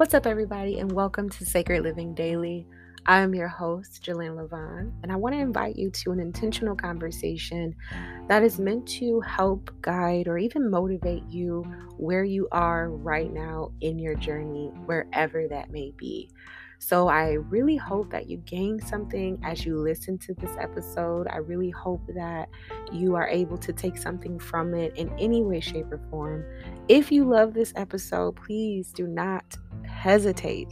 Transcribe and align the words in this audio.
What's 0.00 0.14
up, 0.14 0.26
everybody, 0.26 0.78
and 0.78 0.90
welcome 0.90 1.28
to 1.28 1.44
Sacred 1.44 1.82
Living 1.82 2.14
Daily. 2.14 2.66
I 3.04 3.20
am 3.20 3.34
your 3.34 3.48
host, 3.48 4.02
Jillian 4.02 4.34
Levon, 4.34 4.92
and 5.02 5.12
I 5.12 5.16
want 5.16 5.34
to 5.34 5.38
invite 5.38 5.76
you 5.76 5.90
to 5.90 6.10
an 6.12 6.18
intentional 6.18 6.74
conversation 6.74 7.76
that 8.26 8.42
is 8.42 8.58
meant 8.58 8.88
to 8.92 9.20
help 9.20 9.70
guide 9.82 10.26
or 10.26 10.38
even 10.38 10.70
motivate 10.70 11.24
you 11.28 11.66
where 11.98 12.24
you 12.24 12.48
are 12.50 12.88
right 12.88 13.30
now 13.30 13.72
in 13.82 13.98
your 13.98 14.14
journey, 14.14 14.72
wherever 14.86 15.46
that 15.48 15.70
may 15.70 15.92
be. 15.98 16.30
So, 16.82 17.08
I 17.08 17.32
really 17.32 17.76
hope 17.76 18.10
that 18.10 18.28
you 18.28 18.38
gain 18.38 18.80
something 18.80 19.38
as 19.44 19.66
you 19.66 19.78
listen 19.78 20.16
to 20.18 20.34
this 20.34 20.50
episode. 20.58 21.28
I 21.28 21.36
really 21.36 21.68
hope 21.68 22.00
that 22.14 22.48
you 22.90 23.14
are 23.16 23.28
able 23.28 23.58
to 23.58 23.72
take 23.72 23.98
something 23.98 24.38
from 24.38 24.74
it 24.74 24.96
in 24.96 25.12
any 25.18 25.42
way, 25.42 25.60
shape, 25.60 25.92
or 25.92 26.00
form. 26.10 26.42
If 26.88 27.12
you 27.12 27.24
love 27.24 27.52
this 27.52 27.74
episode, 27.76 28.36
please 28.36 28.92
do 28.92 29.06
not 29.06 29.44
hesitate 29.86 30.68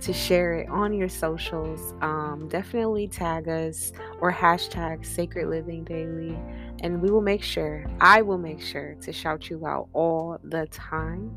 to 0.00 0.12
share 0.12 0.54
it 0.54 0.68
on 0.68 0.92
your 0.92 1.08
socials. 1.08 1.92
Um, 2.00 2.46
definitely 2.48 3.08
tag 3.08 3.48
us 3.48 3.92
or 4.20 4.32
hashtag 4.32 5.04
Sacred 5.04 5.48
Living 5.48 5.82
Daily, 5.82 6.38
and 6.82 7.02
we 7.02 7.10
will 7.10 7.20
make 7.20 7.42
sure, 7.42 7.84
I 8.00 8.22
will 8.22 8.38
make 8.38 8.60
sure 8.60 8.94
to 9.00 9.12
shout 9.12 9.50
you 9.50 9.66
out 9.66 9.88
all 9.92 10.38
the 10.44 10.66
time. 10.66 11.36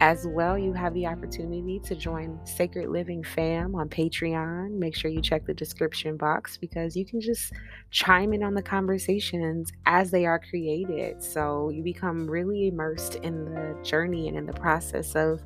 As 0.00 0.26
well, 0.26 0.58
you 0.58 0.72
have 0.72 0.92
the 0.92 1.06
opportunity 1.06 1.80
to 1.84 1.94
join 1.94 2.38
Sacred 2.44 2.88
Living 2.88 3.22
Fam 3.22 3.74
on 3.74 3.88
Patreon. 3.88 4.72
Make 4.72 4.94
sure 4.94 5.10
you 5.10 5.22
check 5.22 5.46
the 5.46 5.54
description 5.54 6.16
box 6.16 6.56
because 6.56 6.96
you 6.96 7.06
can 7.06 7.20
just 7.20 7.52
chime 7.90 8.32
in 8.32 8.42
on 8.42 8.54
the 8.54 8.62
conversations 8.62 9.70
as 9.86 10.10
they 10.10 10.26
are 10.26 10.40
created. 10.40 11.22
So 11.22 11.70
you 11.70 11.82
become 11.82 12.28
really 12.28 12.68
immersed 12.68 13.16
in 13.16 13.44
the 13.44 13.78
journey 13.82 14.28
and 14.28 14.36
in 14.36 14.46
the 14.46 14.52
process 14.52 15.14
of 15.14 15.40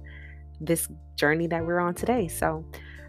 this 0.60 0.88
journey 1.14 1.46
that 1.46 1.64
we're 1.64 1.78
on 1.80 1.94
today. 1.94 2.26
So 2.26 2.64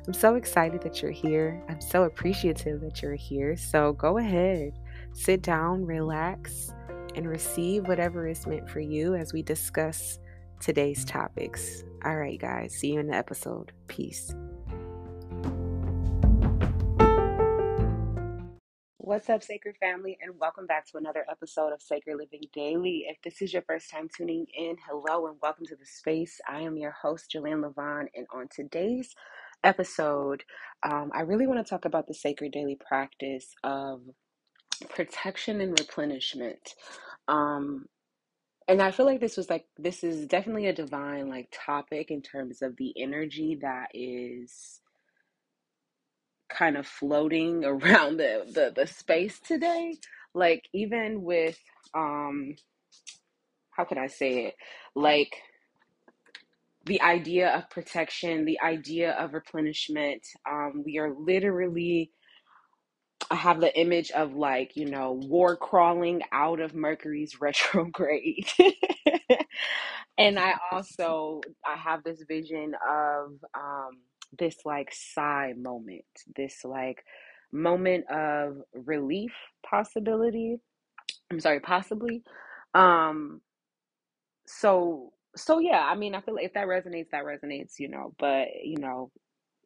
I'm 0.06 0.14
so 0.14 0.36
excited 0.36 0.82
that 0.82 1.02
you're 1.02 1.12
here. 1.12 1.64
I'm 1.70 1.82
so 1.82 2.04
appreciative 2.04 2.82
that 2.82 3.02
you're 3.02 3.16
here. 3.16 3.56
So 3.56 3.94
go 3.94 4.18
ahead, 4.18 4.74
sit 5.14 5.42
down, 5.42 5.86
relax, 5.86 6.74
and 7.16 7.28
receive 7.28 7.88
whatever 7.88 8.28
is 8.28 8.46
meant 8.46 8.70
for 8.70 8.82
you 8.82 9.16
as 9.16 9.34
we 9.34 9.42
discuss 9.42 10.20
today's 10.60 11.06
topics. 11.06 11.84
All 12.06 12.16
right, 12.16 12.40
guys, 12.40 12.74
see 12.74 12.94
you 12.94 13.00
in 13.00 13.08
the 13.08 13.16
episode. 13.16 13.72
Peace. 13.88 14.34
What's 18.98 19.28
up, 19.28 19.42
Sacred 19.42 19.76
Family, 19.78 20.20
and 20.22 20.40
welcome 20.40 20.68
back 20.68 20.86
to 20.92 20.98
another 20.98 21.26
episode 21.32 21.74
of 21.74 21.82
Sacred 21.82 22.16
Living 22.16 22.44
Daily. 22.54 23.06
If 23.08 23.18
this 23.24 23.42
is 23.42 23.52
your 23.52 23.64
first 23.64 23.90
time 23.90 24.08
tuning 24.16 24.46
in, 24.56 24.76
hello 24.88 25.26
and 25.26 25.36
welcome 25.42 25.66
to 25.66 25.76
the 25.76 25.86
space. 25.86 26.40
I 26.48 26.62
am 26.62 26.78
your 26.78 26.92
host, 26.92 27.34
Jillian 27.34 27.68
Levon, 27.68 28.06
and 28.14 28.28
on 28.32 28.48
today's 28.54 29.16
episode, 29.64 30.44
um, 30.84 31.10
I 31.12 31.22
really 31.22 31.48
want 31.48 31.66
to 31.66 31.68
talk 31.68 31.86
about 31.86 32.06
the 32.06 32.14
sacred 32.14 32.52
daily 32.52 32.78
practice 32.88 33.56
of 33.64 34.02
protection 34.90 35.60
and 35.60 35.80
replenishment. 35.80 36.76
Um, 37.28 37.88
and 38.70 38.82
I 38.84 38.92
feel 38.92 39.08
like 39.08 39.22
this 39.22 39.38
was 39.38 39.50
like 39.52 39.66
this 39.80 40.06
is 40.06 40.28
definitely 40.28 40.68
a 40.68 40.74
divine 40.74 41.30
like 41.30 41.50
topic 41.54 42.12
in 42.12 42.24
terms 42.24 42.64
of 42.64 42.78
the 42.78 42.94
energy 43.02 43.60
that 43.64 43.90
is 43.96 44.82
kind 46.50 46.78
of 46.78 46.88
floating 46.88 47.66
around 47.66 48.18
the, 48.18 48.46
the 48.54 48.74
the 48.76 48.88
space 48.88 49.40
today. 49.40 49.96
Like 50.36 50.66
even 50.74 51.24
with 51.24 51.60
um 51.96 52.56
how 53.72 53.86
can 53.86 53.98
i 54.00 54.08
say 54.08 54.46
it? 54.48 54.56
Like 54.96 55.36
the 56.86 57.02
idea 57.02 57.50
of 57.56 57.70
protection 57.70 58.46
the 58.46 58.60
idea 58.62 59.12
of 59.14 59.34
replenishment 59.34 60.24
um 60.50 60.84
we 60.86 60.98
are 60.98 61.14
literally 61.14 62.12
I 63.32 63.36
have 63.36 63.60
the 63.60 63.78
image 63.80 64.12
of 64.12 64.36
like, 64.36 64.76
you 64.76 64.86
know, 64.86 65.14
war 65.14 65.56
crawling 65.56 66.22
out 66.32 66.60
of 66.60 66.74
Mercury's 66.74 67.40
retrograde. 67.42 68.50
and 70.18 70.40
I 70.40 70.56
also 70.72 71.42
I 71.66 71.76
have 71.78 72.04
this 72.04 72.24
vision 72.28 72.74
of 72.90 73.34
um 73.54 74.00
this 74.38 74.58
like 74.66 74.94
sigh 74.94 75.54
moment, 75.58 76.06
this 76.36 76.64
like 76.64 77.04
moment 77.52 78.06
of 78.10 78.58
relief 78.74 79.34
possibility. 79.66 80.58
I'm 81.32 81.40
sorry, 81.40 81.60
possibly. 81.60 82.24
Um 82.74 83.42
so 84.48 85.14
so 85.36 85.60
yeah, 85.60 85.86
I 85.86 85.96
mean, 85.96 86.16
I 86.16 86.22
feel 86.22 86.36
like 86.36 86.46
if 86.46 86.54
that 86.54 86.68
resonates, 86.68 87.12
that 87.12 87.24
resonates, 87.24 87.74
you 87.80 87.88
know, 87.88 88.14
but 88.20 88.48
you 88.64 88.78
know, 88.80 89.12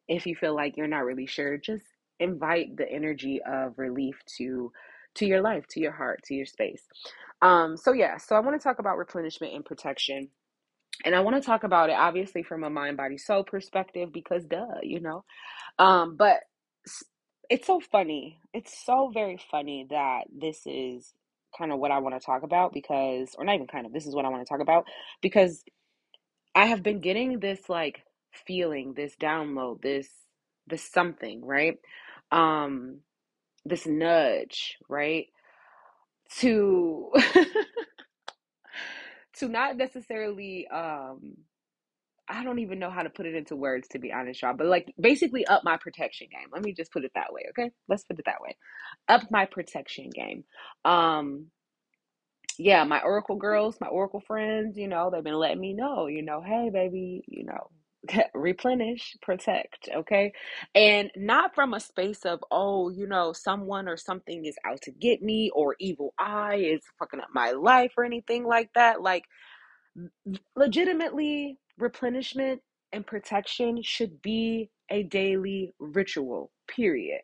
if 0.08 0.26
you 0.26 0.36
feel 0.36 0.54
like 0.54 0.76
you're 0.76 0.86
not 0.86 1.04
really 1.04 1.26
sure, 1.26 1.56
just 1.56 1.84
invite 2.20 2.76
the 2.76 2.90
energy 2.90 3.40
of 3.46 3.78
relief 3.78 4.16
to 4.38 4.72
to 5.16 5.26
your 5.26 5.42
life, 5.42 5.66
to 5.70 5.80
your 5.80 5.92
heart, 5.92 6.22
to 6.24 6.34
your 6.34 6.46
space. 6.46 6.82
Um 7.42 7.76
so 7.76 7.92
yeah, 7.92 8.18
so 8.18 8.36
I 8.36 8.40
want 8.40 8.60
to 8.60 8.64
talk 8.64 8.78
about 8.80 8.98
replenishment 8.98 9.54
and 9.54 9.64
protection 9.64 10.28
and 11.04 11.14
I 11.16 11.20
want 11.20 11.36
to 11.36 11.46
talk 11.46 11.64
about 11.64 11.90
it 11.90 11.94
obviously 11.98 12.42
from 12.42 12.64
a 12.64 12.70
mind 12.70 12.96
body 12.98 13.18
soul 13.18 13.44
perspective 13.44 14.12
because 14.12 14.44
duh, 14.46 14.66
you 14.82 15.00
know. 15.00 15.24
Um 15.78 16.16
but 16.16 16.38
it's 17.50 17.66
so 17.66 17.80
funny. 17.80 18.40
It's 18.52 18.84
so 18.84 19.10
very 19.12 19.38
funny 19.50 19.86
that 19.90 20.22
this 20.32 20.62
is 20.66 21.12
kind 21.56 21.72
of 21.72 21.78
what 21.78 21.90
I 21.90 21.98
want 21.98 22.18
to 22.20 22.24
talk 22.24 22.42
about 22.42 22.72
because 22.72 23.34
or 23.38 23.44
not 23.44 23.54
even 23.54 23.66
kind 23.66 23.86
of, 23.86 23.92
this 23.92 24.06
is 24.06 24.14
what 24.14 24.24
I 24.24 24.28
want 24.28 24.44
to 24.46 24.48
talk 24.48 24.60
about 24.60 24.86
because 25.22 25.62
I 26.54 26.66
have 26.66 26.82
been 26.82 27.00
getting 27.00 27.40
this 27.40 27.68
like 27.68 28.02
feeling, 28.46 28.94
this 28.94 29.16
download, 29.16 29.82
this 29.82 30.08
this 30.68 30.84
something, 30.84 31.44
right? 31.44 31.78
Um 32.34 33.00
this 33.64 33.86
nudge, 33.86 34.76
right? 34.88 35.26
To 36.40 37.12
to 39.38 39.48
not 39.48 39.76
necessarily 39.76 40.66
um 40.68 41.36
I 42.28 42.44
don't 42.44 42.60
even 42.60 42.78
know 42.78 42.90
how 42.90 43.02
to 43.02 43.10
put 43.10 43.26
it 43.26 43.34
into 43.34 43.56
words 43.56 43.88
to 43.90 43.98
be 43.98 44.12
honest, 44.12 44.42
y'all, 44.42 44.54
but 44.54 44.66
like 44.68 44.92
basically 45.00 45.46
up 45.46 45.62
my 45.64 45.76
protection 45.78 46.28
game. 46.30 46.48
Let 46.52 46.64
me 46.64 46.72
just 46.74 46.92
put 46.92 47.04
it 47.04 47.12
that 47.14 47.32
way, 47.32 47.42
okay? 47.50 47.70
Let's 47.88 48.04
put 48.04 48.18
it 48.18 48.24
that 48.26 48.40
way. 48.42 48.56
Up 49.08 49.30
my 49.30 49.46
protection 49.46 50.10
game. 50.10 50.44
Um 50.84 51.46
yeah, 52.58 52.84
my 52.84 53.00
Oracle 53.02 53.36
girls, 53.36 53.78
my 53.80 53.88
Oracle 53.88 54.20
friends, 54.20 54.78
you 54.78 54.88
know, 54.88 55.10
they've 55.10 55.24
been 55.24 55.34
letting 55.34 55.60
me 55.60 55.74
know, 55.74 56.06
you 56.06 56.22
know, 56.22 56.42
hey 56.42 56.70
baby, 56.72 57.24
you 57.28 57.44
know, 57.44 57.70
replenish, 58.34 59.16
protect, 59.22 59.88
okay? 59.94 60.32
And 60.74 61.10
not 61.16 61.54
from 61.54 61.74
a 61.74 61.80
space 61.80 62.24
of, 62.24 62.44
oh, 62.50 62.90
you 62.90 63.06
know, 63.06 63.32
someone 63.32 63.88
or 63.88 63.96
something 63.96 64.44
is 64.46 64.56
out 64.66 64.82
to 64.82 64.90
get 64.92 65.22
me 65.22 65.50
or 65.54 65.76
evil 65.80 66.14
eye 66.18 66.56
is 66.56 66.82
fucking 66.98 67.20
up 67.20 67.28
my 67.34 67.52
life 67.52 67.92
or 67.96 68.04
anything 68.04 68.44
like 68.46 68.70
that. 68.74 69.02
Like, 69.02 69.24
legitimately, 70.56 71.58
replenishment 71.78 72.60
and 72.92 73.06
protection 73.06 73.82
should 73.82 74.22
be 74.22 74.70
a 74.90 75.02
daily 75.04 75.72
ritual, 75.78 76.52
period. 76.68 77.20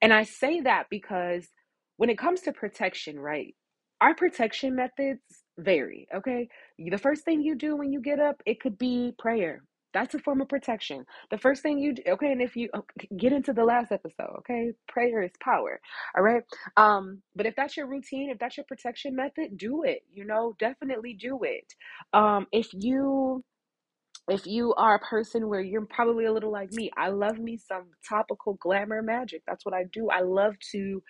And 0.00 0.12
I 0.12 0.24
say 0.24 0.60
that 0.62 0.86
because 0.90 1.46
when 1.96 2.10
it 2.10 2.18
comes 2.18 2.42
to 2.42 2.52
protection, 2.52 3.18
right? 3.20 3.54
Our 4.00 4.14
protection 4.14 4.74
methods 4.74 5.20
vary, 5.58 6.08
okay? 6.14 6.48
The 6.78 6.98
first 6.98 7.24
thing 7.24 7.42
you 7.42 7.54
do 7.54 7.76
when 7.76 7.92
you 7.92 8.00
get 8.00 8.18
up, 8.18 8.42
it 8.46 8.60
could 8.60 8.78
be 8.78 9.12
prayer. 9.18 9.62
That's 9.92 10.14
a 10.14 10.18
form 10.18 10.40
of 10.40 10.48
protection. 10.48 11.04
The 11.30 11.38
first 11.38 11.62
thing 11.62 11.78
you 11.78 11.94
do, 11.94 12.02
okay, 12.08 12.32
and 12.32 12.42
if 12.42 12.56
you 12.56 12.68
okay, 12.74 13.08
get 13.16 13.32
into 13.32 13.52
the 13.52 13.64
last 13.64 13.92
episode, 13.92 14.34
okay, 14.38 14.72
prayer 14.88 15.22
is 15.22 15.32
power, 15.40 15.80
all 16.16 16.22
right. 16.22 16.42
Um, 16.76 17.22
but 17.36 17.46
if 17.46 17.54
that's 17.56 17.76
your 17.76 17.86
routine, 17.86 18.30
if 18.30 18.38
that's 18.38 18.56
your 18.56 18.66
protection 18.66 19.14
method, 19.16 19.56
do 19.58 19.82
it. 19.84 20.02
You 20.12 20.24
know, 20.24 20.54
definitely 20.58 21.14
do 21.14 21.40
it. 21.42 21.74
Um, 22.12 22.46
if 22.52 22.68
you 22.72 23.44
if 24.28 24.46
you 24.46 24.72
are 24.74 24.94
a 24.94 25.00
person 25.00 25.48
where 25.48 25.60
you're 25.60 25.84
probably 25.86 26.26
a 26.26 26.32
little 26.32 26.52
like 26.52 26.72
me, 26.72 26.90
I 26.96 27.08
love 27.08 27.38
me 27.38 27.56
some 27.56 27.86
topical 28.08 28.54
glamour 28.54 29.02
magic. 29.02 29.42
That's 29.46 29.64
what 29.64 29.74
I 29.74 29.84
do. 29.92 30.10
I 30.10 30.20
love 30.20 30.54
to 30.72 31.02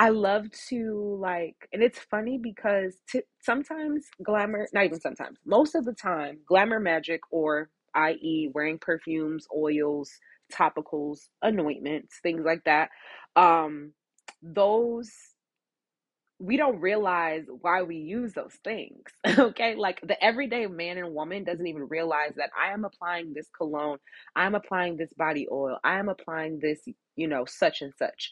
I 0.00 0.10
love 0.10 0.46
to 0.70 1.18
like, 1.20 1.68
and 1.74 1.82
it's 1.84 2.00
funny 2.00 2.38
because 2.42 2.96
t- 3.10 3.22
sometimes 3.42 4.06
glamour, 4.24 4.66
not 4.72 4.86
even 4.86 5.00
sometimes, 5.00 5.38
most 5.46 5.76
of 5.76 5.84
the 5.84 5.92
time, 5.94 6.38
glamour 6.48 6.80
magic, 6.80 7.20
or 7.30 7.70
i.e., 7.94 8.50
wearing 8.54 8.78
perfumes, 8.80 9.46
oils, 9.56 10.10
topicals, 10.52 11.28
anointments, 11.42 12.18
things 12.22 12.44
like 12.46 12.64
that, 12.64 12.90
um, 13.36 13.92
those 14.42 15.12
we 16.40 16.56
don't 16.58 16.80
realize 16.80 17.44
why 17.60 17.82
we 17.82 17.96
use 17.96 18.34
those 18.34 18.54
things. 18.64 19.02
Okay. 19.38 19.74
Like 19.76 20.00
the 20.06 20.22
everyday 20.24 20.66
man 20.66 20.98
and 20.98 21.14
woman 21.14 21.44
doesn't 21.44 21.66
even 21.66 21.88
realize 21.88 22.32
that 22.36 22.50
I 22.58 22.72
am 22.72 22.84
applying 22.84 23.34
this 23.34 23.48
cologne, 23.56 23.98
I'm 24.36 24.54
applying 24.54 24.96
this 24.96 25.12
body 25.16 25.48
oil, 25.52 25.78
I 25.84 25.98
am 25.98 26.08
applying 26.08 26.60
this, 26.60 26.80
you 27.16 27.28
know, 27.28 27.44
such 27.46 27.82
and 27.82 27.92
such 27.98 28.30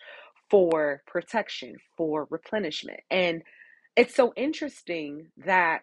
for 0.50 1.03
protection, 1.06 1.77
for 1.97 2.27
replenishment. 2.31 3.00
And 3.11 3.43
it's 3.97 4.15
so 4.15 4.33
interesting 4.37 5.29
that 5.47 5.83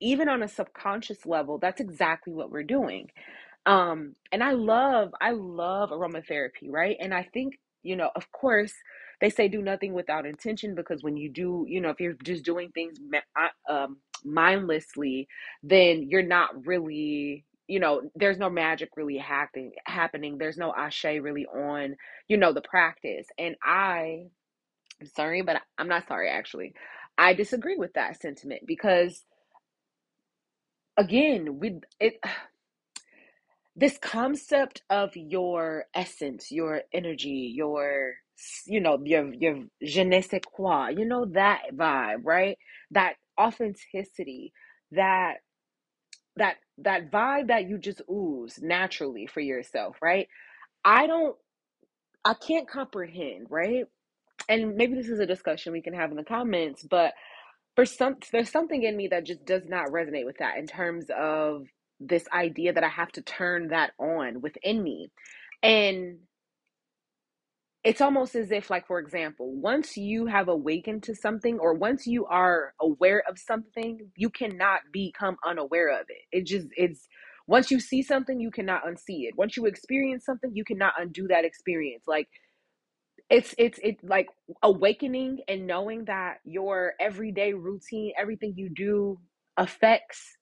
even 0.00 0.28
on 0.28 0.42
a 0.42 0.48
subconscious 0.48 1.26
level, 1.26 1.58
that's 1.58 1.80
exactly 1.80 2.32
what 2.32 2.50
we're 2.50 2.62
doing. 2.64 3.10
Um, 3.66 4.16
and 4.32 4.42
I 4.42 4.52
love, 4.52 5.12
I 5.20 5.32
love 5.32 5.90
aromatherapy, 5.90 6.68
right? 6.68 6.96
And 7.00 7.14
I 7.14 7.24
think, 7.32 7.58
you 7.82 7.96
know, 7.96 8.10
of 8.16 8.30
course, 8.32 8.72
they 9.20 9.30
say 9.30 9.48
do 9.48 9.62
nothing 9.62 9.94
without 9.94 10.26
intention 10.26 10.74
because 10.74 11.02
when 11.02 11.16
you 11.16 11.30
do, 11.30 11.64
you 11.68 11.80
know, 11.80 11.90
if 11.90 12.00
you're 12.00 12.14
just 12.24 12.44
doing 12.44 12.70
things 12.72 12.98
uh, 13.36 13.72
um, 13.72 13.98
mindlessly, 14.24 15.28
then 15.62 16.08
you're 16.10 16.22
not 16.22 16.66
really, 16.66 17.44
you 17.68 17.80
know, 17.80 18.02
there's 18.16 18.38
no 18.38 18.50
magic 18.50 18.90
really 18.96 19.18
happening. 19.18 19.72
Happening. 19.86 20.38
There's 20.38 20.58
no 20.58 20.74
ashe 20.76 21.04
really 21.04 21.46
on, 21.46 21.96
you 22.28 22.38
know, 22.38 22.52
the 22.54 22.62
practice. 22.62 23.28
And 23.38 23.56
I, 23.64 24.26
I'm 25.00 25.08
sorry, 25.08 25.42
but 25.42 25.62
I'm 25.78 25.88
not 25.88 26.08
sorry 26.08 26.30
actually. 26.30 26.74
I 27.18 27.34
disagree 27.34 27.76
with 27.76 27.94
that 27.94 28.20
sentiment 28.20 28.62
because 28.66 29.24
again, 30.96 31.58
we 31.60 31.80
it 32.00 32.14
this 33.76 33.98
concept 33.98 34.82
of 34.90 35.10
your 35.16 35.86
essence, 35.94 36.50
your 36.52 36.82
energy, 36.92 37.52
your 37.54 38.14
you 38.66 38.80
know, 38.80 38.98
your 39.04 39.32
your 39.34 39.64
je 39.82 40.04
ne 40.04 40.20
sais 40.22 40.40
quoi, 40.44 40.88
you 40.90 41.04
know 41.06 41.26
that 41.34 41.62
vibe, 41.74 42.20
right? 42.24 42.58
That 42.92 43.14
authenticity, 43.40 44.52
that 44.92 45.36
that 46.36 46.56
that 46.78 47.10
vibe 47.10 47.48
that 47.48 47.68
you 47.68 47.78
just 47.78 48.02
ooze 48.10 48.60
naturally 48.62 49.26
for 49.26 49.40
yourself, 49.40 49.96
right? 50.02 50.28
I 50.84 51.06
don't 51.06 51.36
I 52.24 52.34
can't 52.34 52.68
comprehend, 52.68 53.48
right? 53.50 53.84
And 54.48 54.76
maybe 54.76 54.94
this 54.94 55.08
is 55.08 55.20
a 55.20 55.26
discussion 55.26 55.72
we 55.72 55.82
can 55.82 55.94
have 55.94 56.10
in 56.10 56.16
the 56.16 56.24
comments, 56.24 56.84
but 56.84 57.14
for 57.76 57.86
some 57.86 58.16
there's 58.32 58.50
something 58.50 58.82
in 58.82 58.96
me 58.96 59.08
that 59.08 59.26
just 59.26 59.44
does 59.44 59.64
not 59.68 59.88
resonate 59.88 60.26
with 60.26 60.38
that 60.38 60.58
in 60.58 60.66
terms 60.66 61.06
of 61.16 61.66
this 62.00 62.26
idea 62.32 62.72
that 62.72 62.84
I 62.84 62.88
have 62.88 63.12
to 63.12 63.22
turn 63.22 63.68
that 63.68 63.92
on 63.98 64.40
within 64.42 64.82
me. 64.82 65.10
And 65.62 66.18
it's 67.84 68.00
almost 68.00 68.34
as 68.34 68.50
if 68.50 68.70
like 68.70 68.86
for 68.86 68.98
example, 68.98 69.52
once 69.54 69.96
you 69.96 70.26
have 70.26 70.48
awakened 70.48 71.02
to 71.04 71.14
something 71.14 71.58
or 71.58 71.74
once 71.74 72.06
you 72.06 72.26
are 72.26 72.74
aware 72.80 73.22
of 73.28 73.38
something, 73.38 74.10
you 74.16 74.30
cannot 74.30 74.80
become 74.92 75.36
unaware 75.46 75.88
of 75.88 76.06
it. 76.08 76.36
It 76.36 76.46
just 76.46 76.68
it's 76.76 77.08
once 77.46 77.70
you 77.70 77.80
see 77.80 78.02
something, 78.02 78.40
you 78.40 78.50
cannot 78.50 78.84
unsee 78.84 79.26
it. 79.28 79.36
Once 79.36 79.56
you 79.56 79.66
experience 79.66 80.24
something, 80.24 80.50
you 80.54 80.64
cannot 80.64 80.94
undo 81.00 81.28
that 81.28 81.44
experience. 81.44 82.02
Like 82.06 82.28
it's 83.30 83.54
it's 83.58 83.78
it's 83.82 84.02
like 84.04 84.28
awakening 84.62 85.40
and 85.48 85.66
knowing 85.66 86.04
that 86.06 86.38
your 86.44 86.94
everyday 87.00 87.52
routine 87.52 88.12
everything 88.18 88.54
you 88.56 88.70
do 88.70 89.18
affects 89.56 90.36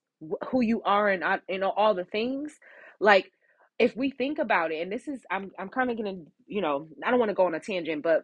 who 0.51 0.61
you 0.61 0.83
are 0.83 1.09
and 1.09 1.25
uh, 1.25 1.39
you 1.49 1.59
know 1.59 1.71
all 1.71 1.95
the 1.95 2.05
things 2.05 2.55
like 3.01 3.31
if 3.79 3.97
we 3.97 4.11
think 4.11 4.39
about 4.39 4.73
it 4.73 4.83
and 4.83 4.93
this 4.93 5.09
is 5.09 5.21
i'm 5.31 5.51
i'm 5.59 5.69
kind 5.69 5.91
of 5.91 5.97
gonna 5.97 6.17
you 6.47 6.61
know 6.63 6.89
i 7.05 7.11
don't 7.11 7.21
want 7.21 7.31
to 7.31 7.35
go 7.35 7.47
on 7.47 7.55
a 7.55 7.61
tangent 7.61 8.03
but 8.03 8.23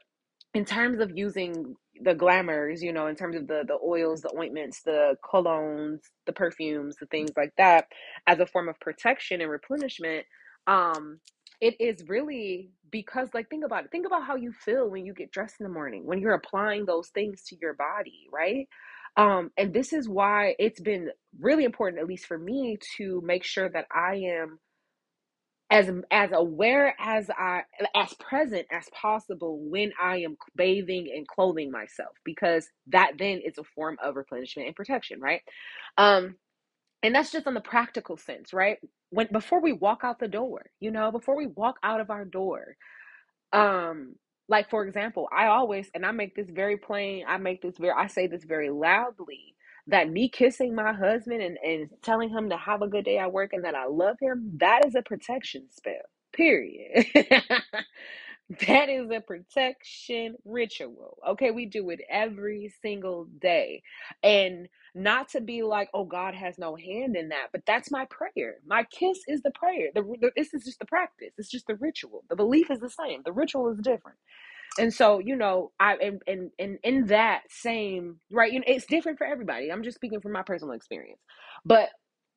in 0.54 0.64
terms 0.64 1.00
of 1.00 1.12
using 1.16 1.76
the 2.02 2.14
glamours, 2.14 2.82
you 2.82 2.92
know, 2.92 3.06
in 3.06 3.16
terms 3.16 3.36
of 3.36 3.46
the 3.46 3.62
the 3.66 3.78
oils, 3.84 4.22
the 4.22 4.34
ointments, 4.36 4.82
the 4.82 5.16
colognes, 5.24 6.00
the 6.26 6.32
perfumes, 6.32 6.96
the 7.00 7.06
things 7.06 7.30
like 7.36 7.52
that, 7.58 7.86
as 8.26 8.40
a 8.40 8.46
form 8.46 8.68
of 8.68 8.78
protection 8.80 9.40
and 9.40 9.50
replenishment, 9.50 10.26
um, 10.66 11.20
it 11.60 11.80
is 11.80 12.08
really 12.08 12.70
because 12.90 13.28
like 13.34 13.48
think 13.48 13.64
about 13.64 13.84
it 13.84 13.90
think 13.92 14.06
about 14.06 14.24
how 14.26 14.36
you 14.36 14.52
feel 14.52 14.88
when 14.90 15.06
you 15.06 15.14
get 15.14 15.30
dressed 15.30 15.56
in 15.60 15.64
the 15.64 15.72
morning 15.72 16.04
when 16.06 16.20
you're 16.20 16.34
applying 16.34 16.84
those 16.86 17.08
things 17.10 17.42
to 17.44 17.56
your 17.60 17.74
body 17.74 18.26
right? 18.32 18.68
Um 19.16 19.50
and 19.56 19.72
this 19.72 19.92
is 19.92 20.08
why 20.08 20.54
it's 20.58 20.80
been 20.80 21.10
really 21.40 21.64
important 21.64 22.00
at 22.02 22.08
least 22.08 22.26
for 22.26 22.38
me 22.38 22.78
to 22.96 23.22
make 23.24 23.44
sure 23.44 23.68
that 23.70 23.86
i 23.94 24.16
am 24.16 24.58
as 25.72 25.90
as 26.12 26.30
aware 26.34 26.96
as 27.00 27.30
i 27.32 27.62
as 27.96 28.14
present 28.16 28.66
as 28.72 28.86
possible 28.92 29.60
when 29.70 29.92
i 30.02 30.18
am 30.18 30.38
bathing 30.56 31.12
and 31.16 31.28
clothing 31.28 31.72
myself 31.72 32.12
because 32.24 32.68
that 32.88 33.14
then 33.18 33.40
is 33.46 33.58
a 33.58 33.64
form 33.64 33.98
of 34.04 34.16
replenishment 34.16 34.68
and 34.68 34.76
protection 34.76 35.20
right? 35.20 35.42
Um 35.98 36.36
and 37.02 37.14
that's 37.14 37.32
just 37.32 37.46
on 37.48 37.54
the 37.54 37.60
practical 37.62 38.16
sense 38.18 38.52
right? 38.54 38.78
When 39.10 39.28
before 39.32 39.62
we 39.62 39.72
walk 39.74 40.00
out 40.04 40.20
the 40.20 40.28
door 40.28 40.66
you 40.80 40.92
know 40.92 41.12
before 41.12 41.36
we 41.36 41.46
walk 41.48 41.76
out 41.84 42.00
of 42.02 42.10
our 42.10 42.26
door 42.26 42.66
um 43.54 44.16
like 44.48 44.70
for 44.70 44.86
example 44.86 45.28
i 45.36 45.48
always 45.48 45.90
and 45.94 46.06
i 46.06 46.12
make 46.12 46.36
this 46.36 46.50
very 46.50 46.78
plain 46.78 47.24
i 47.28 47.38
make 47.38 47.62
this 47.62 47.78
very 47.78 47.94
i 47.98 48.08
say 48.08 48.28
this 48.28 48.44
very 48.44 48.70
loudly 48.70 49.56
that 49.88 50.10
me 50.10 50.28
kissing 50.28 50.74
my 50.74 50.92
husband 50.92 51.42
and, 51.42 51.58
and 51.64 51.90
telling 52.02 52.30
him 52.30 52.50
to 52.50 52.56
have 52.58 52.82
a 52.82 52.88
good 52.88 53.04
day 53.04 53.18
at 53.18 53.32
work 53.32 53.52
and 53.54 53.64
that 53.64 53.74
i 53.76 53.86
love 53.86 54.16
him 54.20 54.50
that 54.58 54.86
is 54.86 54.94
a 54.96 55.02
protection 55.02 55.66
spell 55.70 55.94
period 56.34 57.06
That 58.68 58.88
is 58.88 59.10
a 59.10 59.20
protection 59.20 60.36
ritual. 60.46 61.18
Okay, 61.30 61.50
we 61.52 61.66
do 61.66 61.90
it 61.90 62.00
every 62.10 62.72
single 62.82 63.26
day. 63.40 63.82
And 64.22 64.68
not 64.94 65.28
to 65.30 65.42
be 65.42 65.62
like, 65.64 65.90
oh, 65.94 66.04
God 66.04 66.34
has 66.34 66.58
no 66.58 66.76
hand 66.76 67.16
in 67.16 67.28
that, 67.30 67.48
but 67.52 67.62
that's 67.66 67.90
my 67.90 68.06
prayer. 68.06 68.56
My 68.66 68.84
kiss 68.84 69.18
is 69.28 69.42
the 69.42 69.52
prayer. 69.52 69.90
The, 69.94 70.02
the, 70.20 70.32
this 70.36 70.54
is 70.54 70.64
just 70.64 70.78
the 70.80 70.86
practice, 70.86 71.32
it's 71.38 71.50
just 71.50 71.66
the 71.66 71.76
ritual. 71.76 72.24
The 72.30 72.36
belief 72.36 72.70
is 72.70 72.80
the 72.80 72.90
same, 72.90 73.22
the 73.24 73.32
ritual 73.32 73.70
is 73.70 73.78
different. 73.80 74.18
And 74.78 74.92
so, 74.94 75.20
you 75.20 75.36
know, 75.36 75.72
I 75.80 75.96
and 75.96 76.22
and 76.26 76.50
and 76.58 76.78
in 76.84 77.06
that 77.06 77.42
same 77.50 78.18
right, 78.32 78.52
you 78.52 78.60
know, 78.60 78.66
it's 78.68 78.86
different 78.86 79.18
for 79.18 79.26
everybody. 79.26 79.72
I'm 79.72 79.84
just 79.84 79.96
speaking 79.96 80.20
from 80.20 80.32
my 80.32 80.42
personal 80.42 80.74
experience. 80.74 81.20
But 81.64 81.90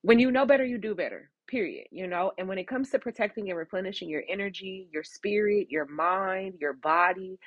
when 0.04 0.20
you 0.20 0.32
know 0.32 0.46
better, 0.46 0.66
you 0.66 0.78
do 0.78 0.96
better 0.96 1.30
period 1.48 1.88
you 1.92 2.08
know 2.08 2.32
and 2.38 2.48
when 2.48 2.58
it 2.58 2.68
comes 2.68 2.90
to 2.90 3.00
protecting 3.00 3.50
and 3.50 3.58
replenishing 3.58 4.10
your 4.10 4.24
energy 4.30 4.88
your 4.92 5.04
spirit 5.04 5.68
your 5.70 5.86
mind 5.86 6.56
your 6.60 6.74
body 6.74 7.38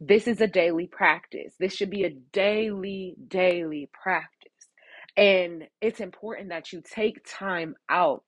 this 0.00 0.28
is 0.28 0.40
a 0.40 0.46
daily 0.48 0.86
practice 0.88 1.54
this 1.60 1.74
should 1.74 1.90
be 1.90 2.04
a 2.04 2.10
daily 2.32 3.16
daily 3.28 3.88
practice 3.92 4.52
and 5.16 5.64
it's 5.80 6.00
important 6.00 6.50
that 6.50 6.72
you 6.72 6.82
take 6.82 7.20
time 7.28 7.74
out 7.90 8.24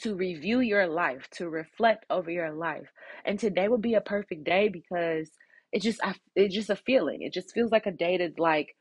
to 0.00 0.14
review 0.14 0.60
your 0.60 0.86
life 0.86 1.28
to 1.30 1.48
reflect 1.48 2.06
over 2.10 2.30
your 2.30 2.52
life 2.52 2.88
and 3.24 3.38
today 3.38 3.68
will 3.68 3.78
be 3.78 3.94
a 3.94 4.00
perfect 4.00 4.44
day 4.44 4.68
because 4.68 5.30
it 5.72 5.82
just 5.82 6.00
I, 6.04 6.14
it's 6.36 6.54
just 6.54 6.70
a 6.70 6.76
feeling 6.76 7.22
it 7.22 7.32
just 7.32 7.52
feels 7.54 7.72
like 7.72 7.86
a 7.86 7.92
day 7.92 8.18
that's 8.18 8.38
like 8.38 8.74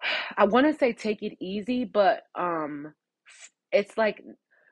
I 0.36 0.44
want 0.44 0.66
to 0.66 0.78
say 0.78 0.92
take 0.92 1.22
it 1.22 1.36
easy, 1.40 1.84
but 1.84 2.22
um 2.34 2.94
it's 3.72 3.96
like 3.98 4.22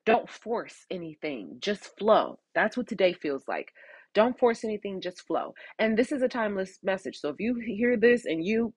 don't 0.06 0.30
force 0.30 0.86
anything, 0.90 1.56
just 1.60 1.98
flow. 1.98 2.38
That's 2.54 2.76
what 2.76 2.88
today 2.88 3.12
feels 3.12 3.42
like. 3.48 3.72
Don't 4.14 4.38
force 4.38 4.64
anything, 4.64 5.00
just 5.00 5.26
flow. 5.26 5.54
And 5.78 5.98
this 5.98 6.12
is 6.12 6.22
a 6.22 6.28
timeless 6.28 6.78
message. 6.82 7.18
So 7.18 7.28
if 7.30 7.36
you 7.40 7.56
hear 7.56 7.96
this 7.96 8.24
and 8.24 8.44
you 8.44 8.72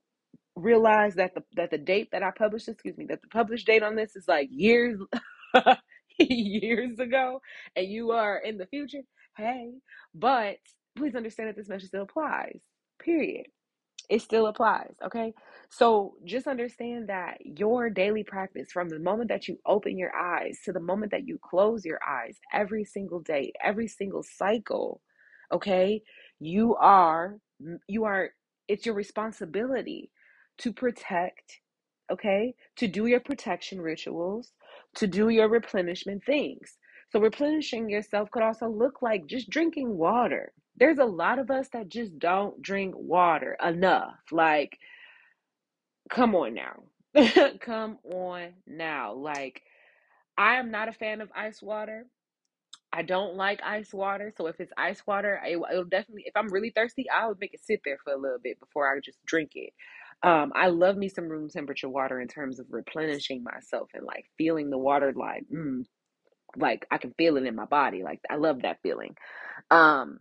realize 0.55 1.15
that 1.15 1.35
the 1.35 1.43
that 1.55 1.71
the 1.71 1.77
date 1.77 2.09
that 2.11 2.23
I 2.23 2.31
published, 2.37 2.67
excuse 2.67 2.97
me, 2.97 3.05
that 3.09 3.21
the 3.21 3.29
published 3.29 3.67
date 3.67 3.83
on 3.83 3.95
this 3.95 4.15
is 4.15 4.25
like 4.27 4.49
years 4.51 4.99
years 6.19 6.99
ago 6.99 7.41
and 7.75 7.87
you 7.87 8.11
are 8.11 8.37
in 8.37 8.57
the 8.57 8.67
future, 8.67 9.01
hey, 9.37 9.71
but 10.13 10.57
please 10.95 11.15
understand 11.15 11.49
that 11.49 11.55
this 11.55 11.69
message 11.69 11.89
still 11.89 12.03
applies. 12.03 12.59
Period 12.99 13.45
it 14.09 14.21
still 14.21 14.47
applies. 14.47 14.93
Okay. 15.05 15.33
So 15.69 16.15
just 16.25 16.47
understand 16.47 17.09
that 17.09 17.37
your 17.43 17.89
daily 17.89 18.23
practice 18.23 18.71
from 18.71 18.89
the 18.89 18.99
moment 18.99 19.29
that 19.29 19.47
you 19.47 19.59
open 19.65 19.97
your 19.97 20.15
eyes 20.15 20.59
to 20.65 20.73
the 20.73 20.79
moment 20.79 21.11
that 21.11 21.27
you 21.27 21.39
close 21.43 21.85
your 21.85 21.99
eyes 22.07 22.37
every 22.53 22.83
single 22.85 23.19
day, 23.19 23.53
every 23.63 23.87
single 23.87 24.23
cycle, 24.23 25.01
okay, 25.51 26.01
you 26.39 26.75
are, 26.75 27.37
you 27.87 28.03
are, 28.05 28.31
it's 28.67 28.85
your 28.85 28.95
responsibility 28.95 30.09
to 30.59 30.73
protect, 30.73 31.59
okay, 32.11 32.55
to 32.77 32.87
do 32.87 33.05
your 33.05 33.19
protection 33.19 33.79
rituals, 33.79 34.53
to 34.95 35.07
do 35.07 35.29
your 35.29 35.47
replenishment 35.47 36.23
things. 36.25 36.77
So 37.11 37.19
replenishing 37.19 37.89
yourself 37.89 38.29
could 38.31 38.43
also 38.43 38.67
look 38.67 39.01
like 39.01 39.25
just 39.27 39.49
drinking 39.49 39.97
water 39.97 40.53
there's 40.79 40.97
a 40.97 41.05
lot 41.05 41.39
of 41.39 41.51
us 41.51 41.67
that 41.73 41.89
just 41.89 42.17
don't 42.17 42.61
drink 42.61 42.95
water 42.97 43.57
enough. 43.63 44.15
Like, 44.31 44.77
come 46.09 46.35
on 46.35 46.53
now. 46.55 46.83
come 47.59 47.97
on 48.05 48.53
now. 48.65 49.13
Like, 49.13 49.61
I 50.37 50.55
am 50.55 50.71
not 50.71 50.87
a 50.87 50.93
fan 50.93 51.19
of 51.19 51.29
ice 51.35 51.61
water. 51.61 52.05
I 52.93 53.03
don't 53.03 53.35
like 53.35 53.59
ice 53.63 53.93
water. 53.93 54.31
So 54.35 54.47
if 54.47 54.59
it's 54.59 54.71
ice 54.77 55.05
water, 55.05 55.39
it, 55.45 55.59
will 55.59 55.83
definitely, 55.83 56.23
if 56.25 56.35
I'm 56.35 56.51
really 56.51 56.71
thirsty, 56.71 57.05
I 57.09 57.27
would 57.27 57.39
make 57.39 57.53
it 57.53 57.63
sit 57.63 57.81
there 57.83 57.97
for 58.03 58.13
a 58.13 58.17
little 58.17 58.39
bit 58.41 58.59
before 58.59 58.91
I 58.91 58.99
just 59.01 59.23
drink 59.25 59.51
it. 59.55 59.73
Um, 60.23 60.51
I 60.55 60.67
love 60.67 60.97
me 60.97 61.09
some 61.09 61.29
room 61.29 61.49
temperature 61.49 61.89
water 61.89 62.19
in 62.19 62.27
terms 62.27 62.59
of 62.59 62.67
replenishing 62.69 63.43
myself 63.43 63.89
and 63.93 64.05
like 64.05 64.25
feeling 64.37 64.69
the 64.69 64.77
water 64.77 65.13
like, 65.15 65.45
mm, 65.53 65.85
like 66.57 66.85
I 66.91 66.97
can 66.97 67.13
feel 67.17 67.37
it 67.37 67.45
in 67.45 67.55
my 67.55 67.65
body. 67.65 68.03
Like 68.03 68.21
I 68.29 68.35
love 68.35 68.63
that 68.63 68.79
feeling. 68.83 69.15
Um, 69.71 70.19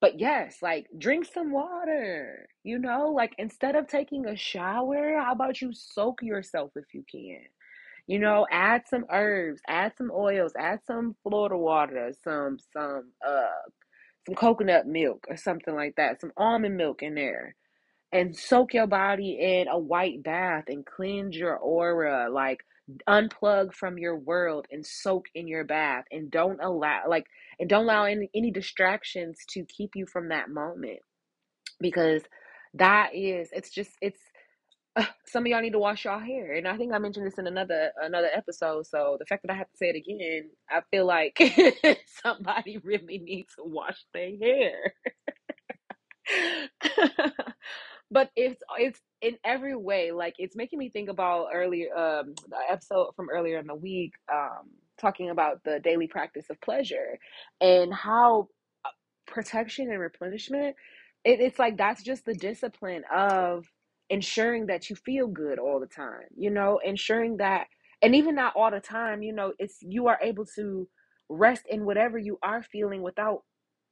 But 0.00 0.20
yes, 0.20 0.58
like 0.62 0.88
drink 0.98 1.26
some 1.26 1.52
water, 1.52 2.48
you 2.64 2.78
know, 2.78 3.10
like 3.10 3.34
instead 3.38 3.76
of 3.76 3.88
taking 3.88 4.26
a 4.26 4.36
shower, 4.36 5.18
how 5.18 5.32
about 5.32 5.62
you 5.62 5.72
soak 5.74 6.22
yourself 6.22 6.72
if 6.76 6.94
you 6.94 7.04
can? 7.10 7.42
You 8.06 8.18
know, 8.20 8.46
add 8.50 8.84
some 8.88 9.06
herbs, 9.10 9.62
add 9.68 9.94
some 9.98 10.10
oils, 10.14 10.52
add 10.58 10.80
some 10.86 11.16
Florida 11.24 11.56
water, 11.58 12.12
some 12.24 12.58
some 12.72 13.12
uh 13.26 13.70
some 14.26 14.34
coconut 14.36 14.86
milk 14.86 15.26
or 15.28 15.36
something 15.36 15.74
like 15.74 15.94
that, 15.96 16.20
some 16.20 16.32
almond 16.36 16.76
milk 16.76 17.02
in 17.02 17.14
there 17.14 17.54
and 18.12 18.36
soak 18.36 18.74
your 18.74 18.86
body 18.86 19.38
in 19.40 19.68
a 19.68 19.78
white 19.78 20.22
bath 20.22 20.64
and 20.68 20.84
cleanse 20.86 21.36
your 21.36 21.56
aura 21.56 22.28
like 22.30 22.60
unplug 23.08 23.72
from 23.72 23.98
your 23.98 24.16
world 24.16 24.66
and 24.70 24.84
soak 24.84 25.26
in 25.34 25.46
your 25.46 25.64
bath 25.64 26.04
and 26.10 26.30
don't 26.30 26.60
allow 26.62 27.02
like 27.08 27.26
and 27.58 27.68
don't 27.68 27.84
allow 27.84 28.04
any, 28.04 28.28
any 28.34 28.50
distractions 28.50 29.38
to 29.48 29.64
keep 29.64 29.92
you 29.94 30.06
from 30.06 30.28
that 30.28 30.50
moment 30.50 30.98
because 31.80 32.22
that 32.74 33.10
is 33.14 33.48
it's 33.52 33.70
just 33.70 33.92
it's 34.00 34.20
uh, 34.96 35.04
some 35.24 35.44
of 35.44 35.46
y'all 35.46 35.60
need 35.62 35.72
to 35.72 35.78
wash 35.78 36.04
y'all 36.04 36.18
hair. 36.18 36.54
And 36.54 36.66
i 36.66 36.76
think 36.76 36.92
i 36.92 36.98
mentioned 36.98 37.26
this 37.26 37.38
in 37.38 37.46
another 37.46 37.92
another 38.02 38.28
episode 38.34 38.86
so 38.86 39.16
the 39.18 39.26
fact 39.26 39.42
that 39.42 39.52
i 39.52 39.56
have 39.56 39.70
to 39.70 39.76
say 39.76 39.88
it 39.90 39.96
again 39.96 40.50
i 40.68 40.80
feel 40.90 41.06
like 41.06 41.38
somebody 42.24 42.78
really 42.84 43.18
needs 43.18 43.54
to 43.56 43.62
wash 43.64 44.04
their 44.12 44.30
hair 44.40 44.94
but 48.10 48.30
it's 48.36 48.60
it's 48.78 49.00
in 49.22 49.36
every 49.44 49.76
way 49.76 50.12
like 50.12 50.34
it's 50.38 50.56
making 50.56 50.78
me 50.78 50.88
think 50.88 51.08
about 51.08 51.48
earlier 51.54 51.94
um 51.96 52.34
the 52.48 52.56
episode 52.70 53.10
from 53.16 53.28
earlier 53.30 53.58
in 53.58 53.66
the 53.66 53.74
week 53.74 54.12
um 54.32 54.68
talking 55.00 55.30
about 55.30 55.62
the 55.64 55.80
daily 55.80 56.06
practice 56.06 56.46
of 56.50 56.60
pleasure 56.60 57.18
and 57.60 57.92
how 57.92 58.48
uh, 58.84 58.88
protection 59.26 59.90
and 59.90 60.00
replenishment 60.00 60.74
it, 61.24 61.40
it's 61.40 61.58
like 61.58 61.76
that's 61.76 62.02
just 62.02 62.24
the 62.24 62.34
discipline 62.34 63.02
of 63.14 63.66
ensuring 64.10 64.66
that 64.66 64.90
you 64.90 64.96
feel 64.96 65.26
good 65.28 65.58
all 65.58 65.80
the 65.80 65.86
time 65.86 66.26
you 66.36 66.50
know 66.50 66.80
ensuring 66.84 67.36
that 67.38 67.66
and 68.02 68.14
even 68.14 68.34
not 68.34 68.54
all 68.56 68.70
the 68.70 68.80
time 68.80 69.22
you 69.22 69.32
know 69.32 69.52
it's 69.58 69.78
you 69.82 70.08
are 70.08 70.18
able 70.22 70.44
to 70.44 70.88
rest 71.28 71.62
in 71.68 71.84
whatever 71.84 72.18
you 72.18 72.38
are 72.42 72.62
feeling 72.62 73.02
without 73.02 73.42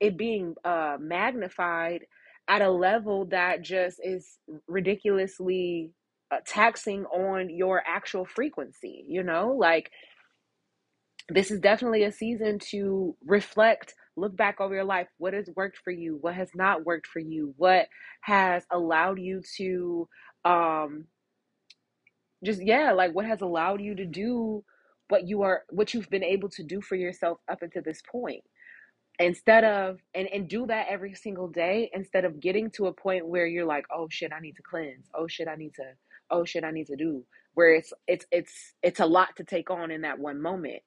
it 0.00 0.16
being 0.16 0.54
uh 0.64 0.96
magnified 1.00 2.02
at 2.48 2.62
a 2.62 2.70
level 2.70 3.26
that 3.26 3.62
just 3.62 4.00
is 4.02 4.38
ridiculously 4.66 5.92
uh, 6.30 6.38
taxing 6.46 7.04
on 7.06 7.50
your 7.50 7.82
actual 7.86 8.24
frequency 8.24 9.04
you 9.08 9.22
know? 9.22 9.54
Like 9.58 9.90
this 11.28 11.50
is 11.50 11.60
definitely 11.60 12.04
a 12.04 12.12
season 12.12 12.58
to 12.70 13.16
reflect 13.26 13.94
look 14.16 14.36
back 14.36 14.60
over 14.60 14.74
your 14.74 14.84
life. 14.84 15.06
What 15.18 15.34
has 15.34 15.48
worked 15.54 15.78
for 15.78 15.92
you? 15.92 16.18
What 16.20 16.34
has 16.34 16.50
not 16.54 16.84
worked 16.84 17.06
for 17.06 17.20
you? 17.20 17.54
What 17.56 17.86
has 18.22 18.64
allowed 18.72 19.20
you 19.20 19.42
to 19.58 20.08
um 20.44 21.06
just 22.44 22.64
yeah 22.64 22.92
like 22.92 23.14
what 23.14 23.26
has 23.26 23.40
allowed 23.40 23.80
you 23.80 23.94
to 23.94 24.06
do 24.06 24.64
what 25.08 25.26
you 25.26 25.42
are 25.42 25.62
what 25.70 25.92
you've 25.92 26.10
been 26.10 26.24
able 26.24 26.48
to 26.48 26.62
do 26.62 26.80
for 26.80 26.94
yourself 26.94 27.38
up 27.50 27.62
until 27.62 27.82
this 27.82 28.02
point 28.10 28.42
instead 29.18 29.64
of 29.64 29.98
and 30.14 30.28
and 30.28 30.48
do 30.48 30.66
that 30.66 30.86
every 30.88 31.14
single 31.14 31.48
day 31.48 31.90
instead 31.92 32.24
of 32.24 32.40
getting 32.40 32.70
to 32.70 32.86
a 32.86 32.92
point 32.92 33.26
where 33.26 33.46
you're 33.46 33.66
like 33.66 33.84
oh 33.94 34.08
shit 34.10 34.32
i 34.32 34.40
need 34.40 34.56
to 34.56 34.62
cleanse. 34.62 35.06
Oh 35.14 35.26
shit 35.26 35.48
i 35.48 35.56
need 35.56 35.74
to 35.74 35.84
oh 36.30 36.44
shit 36.44 36.64
i 36.64 36.70
need 36.70 36.86
to 36.86 36.96
do 36.96 37.24
where 37.54 37.74
it's 37.74 37.92
it's 38.06 38.24
it's 38.30 38.74
it's 38.84 39.00
a 39.00 39.06
lot 39.06 39.34
to 39.36 39.42
take 39.42 39.68
on 39.68 39.90
in 39.90 40.02
that 40.02 40.20
one 40.20 40.40
moment. 40.40 40.80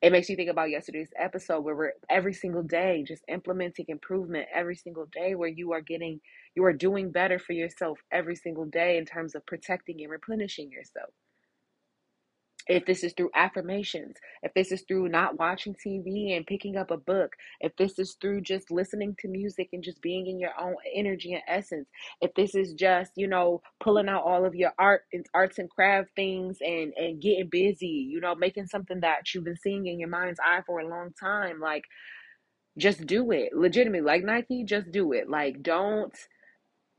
It 0.00 0.10
makes 0.10 0.28
you 0.30 0.36
think 0.36 0.50
about 0.50 0.70
yesterday's 0.70 1.10
episode 1.16 1.60
where 1.60 1.76
we're 1.76 1.92
every 2.10 2.32
single 2.32 2.62
day 2.62 3.04
just 3.06 3.22
implementing 3.28 3.84
improvement 3.88 4.46
every 4.54 4.74
single 4.74 5.06
day 5.12 5.34
where 5.34 5.50
you 5.50 5.72
are 5.72 5.82
getting 5.82 6.20
you 6.54 6.64
are 6.64 6.72
doing 6.72 7.12
better 7.12 7.38
for 7.38 7.52
yourself 7.52 7.98
every 8.10 8.34
single 8.34 8.64
day 8.64 8.96
in 8.96 9.04
terms 9.04 9.34
of 9.34 9.44
protecting 9.44 10.00
and 10.00 10.10
replenishing 10.10 10.70
yourself 10.72 11.10
if 12.68 12.86
this 12.86 13.04
is 13.04 13.12
through 13.14 13.30
affirmations, 13.34 14.16
if 14.42 14.52
this 14.54 14.72
is 14.72 14.82
through 14.88 15.08
not 15.08 15.38
watching 15.38 15.74
TV 15.74 16.36
and 16.36 16.46
picking 16.46 16.76
up 16.76 16.90
a 16.90 16.96
book, 16.96 17.32
if 17.60 17.74
this 17.76 17.98
is 17.98 18.16
through 18.20 18.42
just 18.42 18.70
listening 18.70 19.16
to 19.20 19.28
music 19.28 19.68
and 19.72 19.82
just 19.82 20.00
being 20.02 20.26
in 20.26 20.38
your 20.38 20.52
own 20.60 20.74
energy 20.94 21.34
and 21.34 21.42
essence, 21.48 21.88
if 22.20 22.32
this 22.34 22.54
is 22.54 22.72
just, 22.74 23.12
you 23.16 23.26
know, 23.28 23.62
pulling 23.80 24.08
out 24.08 24.24
all 24.24 24.44
of 24.44 24.54
your 24.54 24.72
art 24.78 25.02
and 25.12 25.26
arts 25.34 25.58
and 25.58 25.70
craft 25.70 26.10
things 26.16 26.58
and 26.60 26.92
and 26.96 27.20
getting 27.20 27.48
busy, 27.50 27.86
you 27.86 28.20
know, 28.20 28.34
making 28.34 28.66
something 28.66 29.00
that 29.00 29.34
you've 29.34 29.44
been 29.44 29.56
seeing 29.56 29.86
in 29.86 29.98
your 29.98 30.08
mind's 30.08 30.40
eye 30.40 30.62
for 30.66 30.80
a 30.80 30.88
long 30.88 31.10
time, 31.20 31.60
like 31.60 31.84
just 32.78 33.06
do 33.06 33.30
it. 33.32 33.54
Legitimately, 33.54 34.06
like 34.06 34.24
Nike, 34.24 34.64
just 34.64 34.90
do 34.90 35.12
it. 35.12 35.28
Like 35.28 35.62
don't 35.62 36.14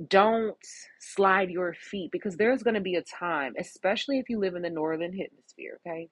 don't 0.08 0.58
slide 1.00 1.50
your 1.50 1.74
feet 1.74 2.12
because 2.12 2.36
there's 2.36 2.64
going 2.64 2.74
to 2.76 2.82
be 2.82 2.96
a 2.96 3.04
time, 3.04 3.54
especially 3.60 4.20
if 4.20 4.30
you 4.30 4.40
live 4.40 4.56
in 4.56 4.64
the 4.64 4.70
northern 4.70 5.12
hemisphere, 5.12 5.80
okay? 5.86 6.10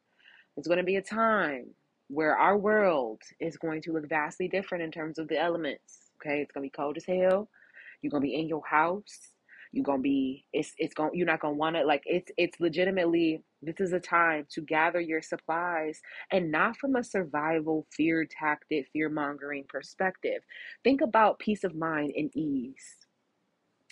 There's 0.56 0.68
going 0.68 0.78
to 0.78 0.84
be 0.84 0.98
a 0.98 1.02
time 1.02 1.66
where 2.08 2.38
our 2.38 2.58
world 2.58 3.22
is 3.40 3.58
going 3.58 3.82
to 3.84 3.94
look 3.94 4.08
vastly 4.08 4.48
different 4.48 4.84
in 4.84 4.92
terms 4.92 5.18
of 5.18 5.28
the 5.28 5.40
elements, 5.40 6.12
okay? 6.22 6.42
It's 6.42 6.52
going 6.52 6.64
to 6.64 6.72
be 6.72 6.76
cold 6.76 6.98
as 6.98 7.06
hell. 7.06 7.50
You're 8.02 8.12
going 8.12 8.22
to 8.22 8.28
be 8.28 8.36
in 8.36 8.48
your 8.48 8.64
house. 8.70 9.32
You're 9.74 9.86
going 9.86 10.00
to 10.00 10.04
be 10.04 10.46
it's 10.52 10.74
it's 10.78 10.94
going 10.94 11.12
you're 11.14 11.26
not 11.26 11.40
going 11.40 11.54
to 11.54 11.58
want 11.58 11.78
to 11.78 11.86
like 11.86 12.04
it's 12.06 12.30
it's 12.36 12.60
legitimately 12.60 13.42
this 13.62 13.80
is 13.80 13.94
a 13.94 14.02
time 14.02 14.46
to 14.52 14.60
gather 14.60 15.00
your 15.00 15.22
supplies 15.22 16.02
and 16.30 16.52
not 16.52 16.76
from 16.76 16.98
a 16.98 17.04
survival 17.06 17.88
fear 17.90 18.28
tactic, 18.30 18.90
fear 18.92 19.08
mongering 19.08 19.64
perspective. 19.70 20.42
Think 20.84 21.00
about 21.00 21.40
peace 21.40 21.64
of 21.64 21.74
mind 21.74 22.12
and 22.18 22.30
ease 22.36 22.98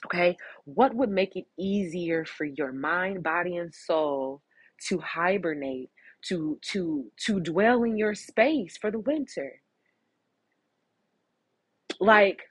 Okay, 0.06 0.38
what 0.66 0.96
would 0.96 1.10
make 1.10 1.36
it 1.36 1.46
easier 1.58 2.24
for 2.26 2.46
your 2.46 2.72
mind, 2.72 3.22
body, 3.22 3.58
and 3.58 3.74
soul 3.74 4.42
to 4.88 5.00
hibernate, 5.00 5.90
to 6.26 6.58
to 6.72 7.06
to 7.26 7.40
dwell 7.42 7.84
in 7.84 7.98
your 7.98 8.16
space 8.16 8.78
for 8.78 8.92
the 8.92 9.00
winter? 9.00 9.62
Like 12.00 12.42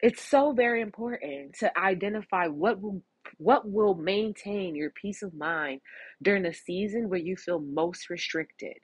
it's 0.00 0.22
so 0.22 0.52
very 0.52 0.80
important 0.80 1.54
to 1.60 1.76
identify 1.78 2.46
what 2.46 2.80
will 2.80 3.02
what 3.36 3.68
will 3.68 3.94
maintain 3.94 4.74
your 4.74 4.90
peace 4.90 5.22
of 5.22 5.34
mind 5.34 5.80
during 6.22 6.42
the 6.42 6.52
season 6.52 7.08
where 7.08 7.18
you 7.18 7.36
feel 7.36 7.60
most 7.60 8.10
restricted. 8.10 8.76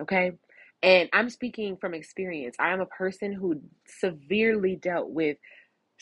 Okay? 0.00 0.32
And 0.82 1.08
I'm 1.12 1.30
speaking 1.30 1.76
from 1.76 1.94
experience. 1.94 2.56
I 2.58 2.72
am 2.72 2.80
a 2.80 2.86
person 2.86 3.32
who 3.32 3.60
severely 3.86 4.76
dealt 4.76 5.10
with 5.10 5.36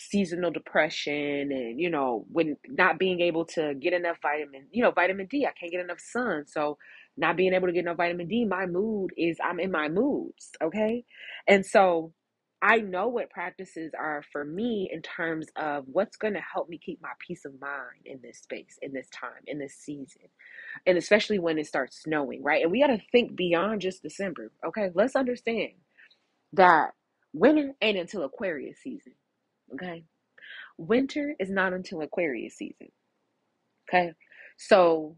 seasonal 0.09 0.51
depression 0.51 1.53
and 1.53 1.79
you 1.79 1.91
know 1.91 2.25
when 2.33 2.57
not 2.69 2.99
being 2.99 3.21
able 3.21 3.45
to 3.45 3.75
get 3.75 3.93
enough 3.93 4.17
vitamin 4.23 4.67
you 4.73 4.83
know 4.83 4.91
vitamin 4.91 5.27
d 5.27 5.47
i 5.47 5.53
can't 5.59 5.73
get 5.73 5.81
enough 5.85 6.01
sun. 6.01 6.45
So 6.47 6.79
not 7.17 7.37
being 7.37 7.53
able 7.53 7.67
to 7.67 7.73
get 7.73 7.81
enough 7.81 7.99
vitamin 7.99 8.27
d 8.29 8.45
my 8.47 8.67
mood 8.67 9.11
is 9.17 9.37
i'm 9.45 9.61
in 9.61 9.71
my 9.71 9.89
moods 9.89 10.51
okay? 10.63 11.05
And 11.47 11.65
so 11.67 12.13
i 12.63 12.77
know 12.79 13.09
what 13.09 13.31
practices 13.31 13.93
are 13.99 14.23
for 14.33 14.45
me 14.45 14.89
in 14.93 15.03
terms 15.03 15.47
of 15.57 15.85
what's 15.87 16.17
going 16.17 16.35
to 16.35 16.41
help 16.41 16.69
me 16.69 16.79
keep 16.79 17.01
my 17.03 17.13
peace 17.27 17.45
of 17.45 17.53
mind 17.61 18.05
in 18.07 18.21
this 18.23 18.39
space 18.39 18.79
in 18.83 18.93
this 18.93 19.09
time 19.11 19.43
in 19.47 19.59
this 19.59 19.75
season 19.75 20.23
and 20.87 20.97
especially 20.97 21.39
when 21.39 21.59
it 21.59 21.67
starts 21.67 22.03
snowing 22.03 22.43
right? 22.43 22.63
And 22.63 22.71
we 22.73 22.81
got 22.81 22.89
to 22.89 23.03
think 23.13 23.37
beyond 23.37 23.83
just 23.83 24.03
december 24.03 24.51
okay? 24.67 24.91
Let's 24.95 25.17
understand 25.17 25.73
that 26.55 26.93
winter 27.33 27.73
ain't 27.83 27.99
until 27.99 28.25
aquarius 28.25 28.79
season 28.83 29.13
Okay. 29.75 30.05
Winter 30.79 31.35
is 31.39 31.51
not 31.51 31.73
until 31.73 32.03
Aquarius 32.03 32.57
season. 32.57 32.89
Okay. 33.89 34.13
So 34.57 35.17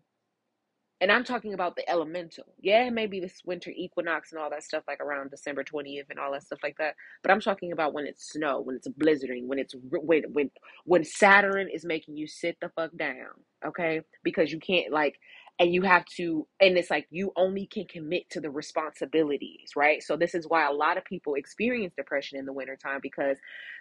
and 1.02 1.10
I'm 1.10 1.24
talking 1.24 1.52
about 1.52 1.74
the 1.74 1.88
elemental. 1.90 2.44
Yeah, 2.60 2.88
maybe 2.88 3.18
this 3.18 3.42
winter 3.44 3.72
equinox 3.74 4.30
and 4.30 4.40
all 4.40 4.48
that 4.50 4.62
stuff, 4.62 4.84
like 4.86 5.00
around 5.00 5.32
December 5.32 5.64
20th 5.64 6.08
and 6.10 6.18
all 6.20 6.30
that 6.30 6.44
stuff 6.44 6.60
like 6.62 6.76
that. 6.78 6.94
But 7.24 7.32
I'm 7.32 7.40
talking 7.40 7.72
about 7.72 7.92
when 7.92 8.06
it's 8.06 8.30
snow, 8.30 8.60
when 8.60 8.76
it's 8.76 8.86
blizzarding, 8.86 9.48
when 9.48 9.58
it's 9.58 9.74
when 9.90 10.22
when 10.32 10.50
when 10.84 11.02
Saturn 11.02 11.68
is 11.68 11.84
making 11.84 12.16
you 12.16 12.28
sit 12.28 12.56
the 12.60 12.68
fuck 12.76 12.96
down, 12.96 13.34
okay? 13.66 14.02
Because 14.22 14.52
you 14.52 14.60
can't 14.60 14.92
like 14.92 15.18
and 15.58 15.74
you 15.74 15.82
have 15.82 16.04
to 16.06 16.46
and 16.60 16.78
it's 16.78 16.90
like 16.90 17.06
you 17.10 17.32
only 17.36 17.66
can 17.66 17.86
commit 17.86 18.28
to 18.30 18.40
the 18.40 18.50
responsibilities 18.50 19.72
right? 19.76 20.02
So 20.02 20.16
this 20.16 20.34
is 20.34 20.46
why 20.48 20.66
a 20.68 20.72
lot 20.72 20.98
of 20.98 21.04
people 21.04 21.34
experience 21.34 21.94
depression 21.96 22.38
in 22.38 22.46
the 22.46 22.52
wintertime 22.52 23.00
because 23.02 23.38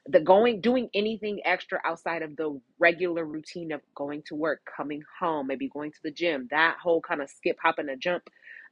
the 0.08 0.22
going 0.22 0.62
doing 0.62 0.90
anything 0.94 1.42
extra 1.46 1.80
outside 1.86 2.24
of 2.24 2.36
the 2.38 2.60
regular 2.80 3.26
routine 3.26 3.72
of 3.74 3.82
going 3.96 4.24
to 4.28 4.36
work 4.36 4.62
coming 4.78 5.04
home 5.20 5.48
maybe 5.48 5.70
going 5.70 5.92
to 5.92 6.00
the 6.04 6.12
gym 6.12 6.48
that 6.52 6.78
whole 6.84 7.02
kind 7.02 7.22
of 7.22 7.30
skip 7.30 7.58
hop 7.62 7.80
and 7.80 7.90
a 7.90 7.98
jump 7.98 8.24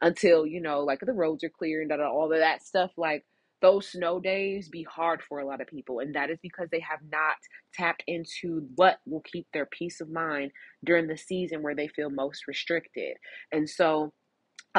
until 0.02 0.46
you 0.48 0.62
know 0.62 0.82
like 0.82 1.00
the 1.02 1.14
roads 1.14 1.44
are 1.44 1.50
clear 1.50 1.82
and 1.82 1.92
all 1.94 2.32
of 2.34 2.40
that 2.40 2.64
stuff 2.64 2.92
like 2.98 3.26
those 3.62 3.90
snow 3.90 4.20
days 4.20 4.70
be 4.70 4.84
hard 4.84 5.22
for 5.28 5.40
a 5.40 5.46
lot 5.46 5.62
of 5.62 5.68
people 5.68 6.00
and 6.00 6.16
that 6.16 6.30
is 6.30 6.40
because 6.42 6.68
they 6.72 6.80
have 6.80 7.00
not 7.12 7.36
tapped 7.74 8.04
into 8.08 8.68
what 8.76 9.00
will 9.06 9.22
keep 9.22 9.48
their 9.54 9.68
peace 9.68 10.02
of 10.02 10.10
mind 10.10 10.52
during 10.86 11.08
the 11.08 11.18
season 11.18 11.62
where 11.62 11.76
they 11.76 11.88
feel 11.88 12.10
most 12.10 12.48
restricted. 12.48 13.16
And 13.52 13.70
so 13.70 14.14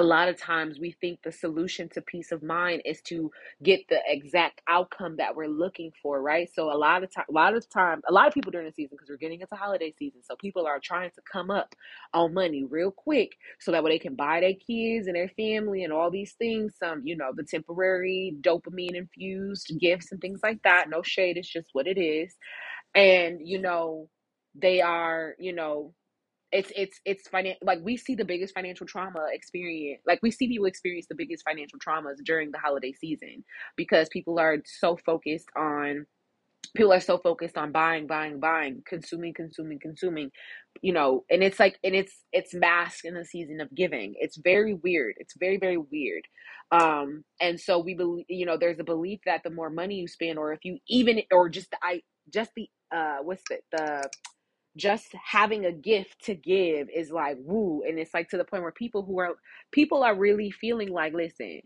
a 0.00 0.02
lot 0.02 0.28
of 0.28 0.38
times 0.40 0.80
we 0.80 0.92
think 1.00 1.20
the 1.22 1.32
solution 1.32 1.88
to 1.90 2.02
peace 2.02 2.32
of 2.32 2.42
mind 2.42 2.82
is 2.86 3.02
to 3.02 3.30
get 3.62 3.80
the 3.90 4.00
exact 4.06 4.62
outcome 4.68 5.16
that 5.18 5.36
we're 5.36 5.48
looking 5.48 5.92
for 6.02 6.22
right? 6.22 6.50
So 6.54 6.72
a 6.72 6.78
lot 6.78 7.04
of 7.04 7.14
time 7.14 7.26
a 7.28 7.32
lot 7.32 7.54
of 7.54 7.68
time 7.70 8.02
a 8.08 8.12
lot 8.12 8.28
of 8.28 8.34
people 8.34 8.52
during 8.52 8.66
the 8.66 8.72
season 8.72 8.96
because 8.96 9.10
we're 9.10 9.18
getting 9.18 9.42
into 9.42 9.56
holiday 9.56 9.94
season 9.98 10.22
so 10.24 10.36
people 10.36 10.66
are 10.66 10.80
trying 10.80 11.10
to 11.10 11.22
come 11.30 11.50
up 11.50 11.74
on 12.14 12.34
money 12.34 12.64
real 12.64 12.90
quick 12.90 13.36
so 13.60 13.72
that 13.72 13.84
way 13.84 13.92
they 13.92 13.98
can 13.98 14.16
buy 14.16 14.40
their 14.40 14.54
kids 14.54 15.06
and 15.06 15.16
their 15.16 15.30
family 15.36 15.84
and 15.84 15.92
all 15.92 16.10
these 16.10 16.32
things 16.34 16.74
some 16.78 17.02
you 17.04 17.16
know 17.16 17.32
the 17.36 17.44
temporary 17.44 18.34
dopamine 18.40 18.94
infused 18.96 19.72
gifts 19.80 20.12
and 20.12 20.20
things 20.20 20.40
like 20.42 20.62
that. 20.64 20.88
No 20.90 21.02
shade 21.02 21.36
it's 21.36 21.48
just 21.48 21.68
what 21.74 21.86
it 21.86 22.00
is. 22.00 22.34
And 22.94 23.40
you 23.46 23.60
know 23.60 24.08
they 24.54 24.80
are 24.80 25.34
you 25.38 25.52
know 25.52 25.94
it's 26.52 26.72
it's 26.76 27.00
it's 27.04 27.28
finan- 27.28 27.56
like 27.62 27.78
we 27.82 27.96
see 27.96 28.14
the 28.14 28.24
biggest 28.24 28.54
financial 28.54 28.86
trauma 28.86 29.26
experience 29.32 30.02
like 30.06 30.20
we 30.22 30.30
see 30.30 30.48
people 30.48 30.66
experience 30.66 31.06
the 31.08 31.14
biggest 31.14 31.44
financial 31.44 31.78
traumas 31.78 32.16
during 32.24 32.50
the 32.50 32.58
holiday 32.58 32.92
season 32.92 33.44
because 33.76 34.08
people 34.08 34.38
are 34.38 34.58
so 34.64 34.96
focused 34.96 35.48
on 35.56 36.06
people 36.76 36.92
are 36.92 37.00
so 37.00 37.18
focused 37.18 37.56
on 37.56 37.72
buying 37.72 38.06
buying 38.06 38.38
buying 38.38 38.82
consuming 38.86 39.34
consuming 39.34 39.78
consuming 39.80 40.30
you 40.82 40.92
know 40.92 41.24
and 41.30 41.42
it's 41.42 41.58
like 41.58 41.78
and 41.82 41.94
it's 41.94 42.24
it's 42.32 42.54
masked 42.54 43.04
in 43.04 43.14
the 43.14 43.24
season 43.24 43.60
of 43.60 43.74
giving. 43.74 44.14
It's 44.18 44.36
very 44.36 44.74
weird. 44.74 45.14
It's 45.18 45.34
very 45.38 45.58
very 45.58 45.78
weird. 45.78 46.24
Um 46.70 47.24
and 47.40 47.58
so 47.60 47.78
we 47.78 47.94
believe 47.94 48.26
you 48.28 48.46
know 48.46 48.56
there's 48.58 48.78
a 48.78 48.84
belief 48.84 49.20
that 49.26 49.42
the 49.42 49.50
more 49.50 49.70
money 49.70 49.96
you 49.96 50.08
spend 50.08 50.38
or 50.38 50.52
if 50.52 50.60
you 50.64 50.78
even 50.88 51.20
or 51.32 51.48
just 51.48 51.70
the 51.70 51.78
i 51.82 52.00
just 52.32 52.50
the 52.56 52.68
uh 52.94 53.18
what's 53.22 53.42
the 53.48 53.58
the 53.72 54.08
just 54.76 55.14
having 55.24 55.66
a 55.66 55.72
gift 55.72 56.24
to 56.24 56.34
give 56.34 56.88
is 56.94 57.10
like 57.10 57.36
woo 57.40 57.82
and 57.86 57.98
it's 57.98 58.14
like 58.14 58.28
to 58.28 58.36
the 58.36 58.44
point 58.44 58.62
where 58.62 58.72
people 58.72 59.04
who 59.04 59.18
are 59.18 59.30
people 59.72 60.02
are 60.02 60.16
really 60.16 60.50
feeling 60.50 60.90
like 60.90 61.12
listen 61.12 61.60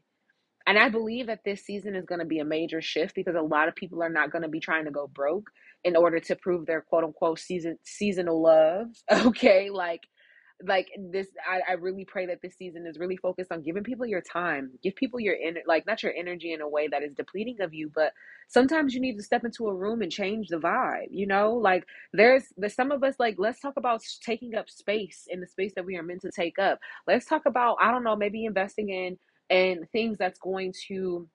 and 0.67 0.79
i 0.79 0.89
believe 0.89 1.27
that 1.27 1.41
this 1.45 1.65
season 1.65 1.95
is 1.95 2.07
going 2.07 2.19
to 2.19 2.25
be 2.25 2.39
a 2.39 2.45
major 2.45 2.81
shift 2.81 3.15
because 3.15 3.35
a 3.37 3.43
lot 3.43 3.69
of 3.69 3.75
people 3.77 4.03
are 4.03 4.09
not 4.09 4.33
going 4.33 4.43
to 4.43 4.49
be 4.49 4.61
trying 4.61 4.87
to 4.87 4.91
go 4.91 5.07
broke 5.07 5.51
in 5.85 5.97
order 5.97 6.19
to 6.19 6.35
prove 6.37 6.67
their 6.67 6.81
quote 6.81 7.05
unquote 7.05 7.39
season 7.39 7.79
seasonal 7.85 8.43
love 8.43 8.87
okay? 9.27 9.71
Like 9.71 10.01
like 10.63 10.89
this 11.11 11.29
I, 11.49 11.73
I 11.73 11.73
really 11.75 12.05
pray 12.05 12.27
that 12.27 12.41
this 12.43 12.57
season 12.57 12.87
is 12.87 12.99
really 12.99 13.17
focused 13.17 13.51
on 13.51 13.63
giving 13.63 13.83
people 13.83 14.07
your 14.07 14.21
time 14.21 14.71
give 14.83 14.95
people 14.95 15.19
your 15.21 15.35
in 15.35 15.57
like 15.67 15.87
not 15.87 16.03
your 16.03 16.13
energy 16.17 16.53
in 16.53 16.61
a 16.61 16.69
way 16.69 16.89
that 16.89 17.03
is 17.03 17.15
depleting 17.15 17.61
of 17.61 17.75
you 17.75 17.91
but 17.95 18.13
sometimes 18.49 18.95
you 18.95 19.01
need 19.01 19.17
to 19.17 19.23
step 19.23 19.45
into 19.45 19.67
a 19.69 19.75
room 19.75 20.03
and 20.03 20.13
change 20.13 20.49
the 20.49 20.57
vibe 20.57 21.07
you 21.11 21.27
know? 21.27 21.53
Like 21.55 21.87
there's 22.13 22.45
there's 22.57 22.75
some 22.75 22.91
of 22.91 23.03
us 23.03 23.15
like 23.19 23.37
let's 23.39 23.61
talk 23.61 23.75
about 23.77 24.03
taking 24.25 24.55
up 24.55 24.69
space 24.69 25.27
in 25.29 25.41
the 25.41 25.47
space 25.47 25.73
that 25.77 25.85
we 25.85 25.97
are 25.97 26.03
meant 26.03 26.23
to 26.23 26.31
take 26.31 26.59
up. 26.59 26.79
Let's 27.07 27.27
talk 27.27 27.47
about 27.47 27.77
i 27.81 27.91
don't 27.91 28.05
know 28.05 28.17
maybe 28.17 28.45
investing 28.45 28.91
in 28.91 29.19
and 29.51 29.89
things 29.93 30.19
that's 30.19 30.39
going 30.39 30.73
to 30.89 31.29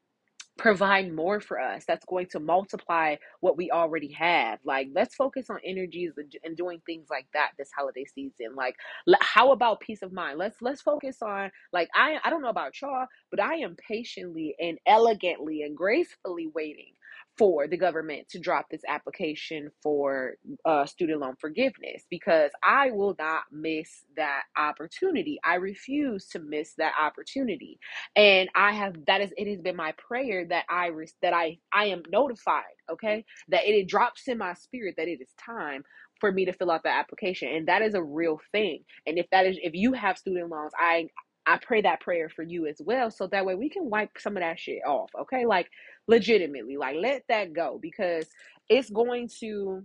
provide 0.57 1.13
more 1.13 1.39
for 1.39 1.59
us 1.59 1.83
that's 1.87 2.05
going 2.05 2.25
to 2.25 2.39
multiply 2.39 3.15
what 3.39 3.55
we 3.55 3.71
already 3.71 4.11
have 4.11 4.59
like 4.65 4.89
let's 4.93 5.15
focus 5.15 5.49
on 5.49 5.57
energies 5.65 6.11
and, 6.17 6.57
doing 6.57 6.81
things 6.85 7.07
like 7.09 7.27
that 7.33 7.51
this 7.57 7.69
holiday 7.77 8.03
season 8.13 8.53
like 8.55 8.75
how 9.21 9.51
about 9.51 9.79
peace 9.79 10.01
of 10.01 10.11
mind? 10.11 10.37
Let's 10.37 10.57
let's 10.61 10.81
focus 10.81 11.17
on 11.21 11.51
like 11.71 11.89
i 11.95 12.17
i 12.23 12.29
don't 12.29 12.41
know 12.41 12.49
about 12.49 12.79
y'all 12.81 13.05
but 13.31 13.39
i 13.39 13.55
am 13.55 13.75
patiently 13.87 14.55
and 14.59 14.77
elegantly 14.85 15.61
and 15.61 15.77
gracefully 15.77 16.49
waiting 16.53 16.93
for 17.39 17.67
the 17.67 17.77
government 17.77 18.29
to 18.29 18.39
drop 18.39 18.67
this 18.71 18.83
application 18.89 19.71
for 19.83 20.35
uh, 20.65 20.85
student 20.85 21.21
loan 21.21 21.35
forgiveness 21.41 22.03
because 22.11 22.51
I 22.63 22.91
will 22.91 23.15
not 23.19 23.43
miss 23.51 24.03
that 24.17 24.43
opportunity. 24.57 25.39
I 25.45 25.55
refuse 25.55 26.27
to 26.29 26.39
miss 26.39 26.75
that 26.79 26.93
opportunity, 27.01 27.79
and 28.17 28.49
I 28.55 28.73
have 28.73 28.95
that 29.07 29.21
is 29.21 29.33
it 29.37 29.49
has 29.49 29.61
been 29.61 29.77
my 29.77 29.93
prayer 29.93 30.45
that 30.49 30.65
I 30.69 30.91
that 31.23 31.33
I 31.33 31.59
I 31.73 31.87
am 31.87 32.03
notified, 32.11 32.65
okay, 32.91 33.25
that 33.49 33.65
it, 33.65 33.73
it 33.73 33.89
drops 33.89 34.29
in 34.29 34.39
my 34.39 34.55
spirit 34.55 34.95
that 34.97 35.09
it 35.09 35.21
is 35.21 35.29
time 35.43 35.83
for 36.21 36.31
me 36.33 36.45
to 36.45 36.53
fill 36.53 36.71
out 36.71 36.83
the 36.83 36.89
application. 36.89 37.49
And 37.49 37.69
that 37.69 37.83
is 37.83 37.95
a 37.95 38.03
real 38.03 38.39
thing. 38.53 38.83
And 39.07 39.19
if 39.19 39.27
that 39.31 39.47
is 39.47 39.57
if 39.63 39.73
you 39.75 39.93
have 39.93 40.19
student 40.19 40.49
loans 40.51 40.73
i 40.79 41.07
I 41.45 41.57
pray 41.61 41.81
that 41.81 42.01
prayer 42.01 42.29
for 42.29 42.43
you 42.43 42.67
as 42.67 42.79
well. 42.79 43.09
So 43.09 43.27
that 43.27 43.45
way 43.45 43.55
we 43.55 43.69
can 43.69 43.89
wipe 43.89 44.11
some 44.19 44.37
of 44.37 44.41
that 44.41 44.59
shit 44.59 44.79
off. 44.85 45.09
Okay. 45.21 45.45
Like 45.45 45.67
legitimately, 46.07 46.77
like 46.77 46.95
let 46.99 47.23
that 47.29 47.53
go 47.53 47.79
because 47.81 48.27
it's 48.69 48.89
going 48.89 49.29
to, 49.39 49.83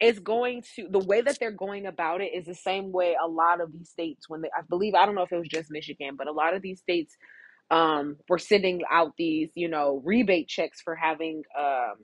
it's 0.00 0.18
going 0.18 0.62
to, 0.74 0.88
the 0.90 0.98
way 0.98 1.20
that 1.20 1.38
they're 1.38 1.50
going 1.50 1.86
about 1.86 2.20
it 2.20 2.32
is 2.34 2.46
the 2.46 2.54
same 2.54 2.90
way 2.90 3.14
a 3.22 3.28
lot 3.28 3.60
of 3.60 3.72
these 3.72 3.90
states, 3.90 4.28
when 4.28 4.40
they, 4.40 4.48
I 4.56 4.62
believe, 4.68 4.94
I 4.94 5.06
don't 5.06 5.14
know 5.14 5.22
if 5.22 5.32
it 5.32 5.38
was 5.38 5.48
just 5.48 5.70
Michigan, 5.70 6.16
but 6.16 6.26
a 6.26 6.32
lot 6.32 6.56
of 6.56 6.62
these 6.62 6.80
states 6.80 7.14
um, 7.70 8.16
were 8.28 8.38
sending 8.38 8.80
out 8.90 9.12
these, 9.16 9.50
you 9.54 9.68
know, 9.68 10.00
rebate 10.04 10.48
checks 10.48 10.80
for 10.80 10.96
having, 10.96 11.42
um, 11.56 11.96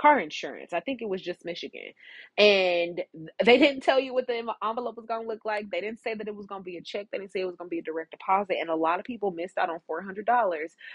car 0.00 0.18
insurance. 0.20 0.72
I 0.72 0.80
think 0.80 1.02
it 1.02 1.08
was 1.08 1.22
just 1.22 1.44
Michigan. 1.44 1.92
And 2.38 3.02
they 3.44 3.58
didn't 3.58 3.82
tell 3.82 4.00
you 4.00 4.14
what 4.14 4.26
the 4.26 4.34
envelope 4.64 4.96
was 4.96 5.06
going 5.06 5.22
to 5.22 5.28
look 5.28 5.44
like. 5.44 5.70
They 5.70 5.80
didn't 5.80 6.02
say 6.02 6.14
that 6.14 6.28
it 6.28 6.34
was 6.34 6.46
going 6.46 6.62
to 6.62 6.64
be 6.64 6.76
a 6.76 6.82
check. 6.82 7.08
They 7.12 7.18
didn't 7.18 7.32
say 7.32 7.40
it 7.40 7.46
was 7.46 7.56
going 7.56 7.68
to 7.68 7.74
be 7.74 7.80
a 7.80 7.82
direct 7.82 8.12
deposit. 8.12 8.56
And 8.60 8.70
a 8.70 8.74
lot 8.76 8.98
of 8.98 9.04
people 9.04 9.30
missed 9.32 9.58
out 9.58 9.70
on 9.70 9.80
$400 9.90 10.24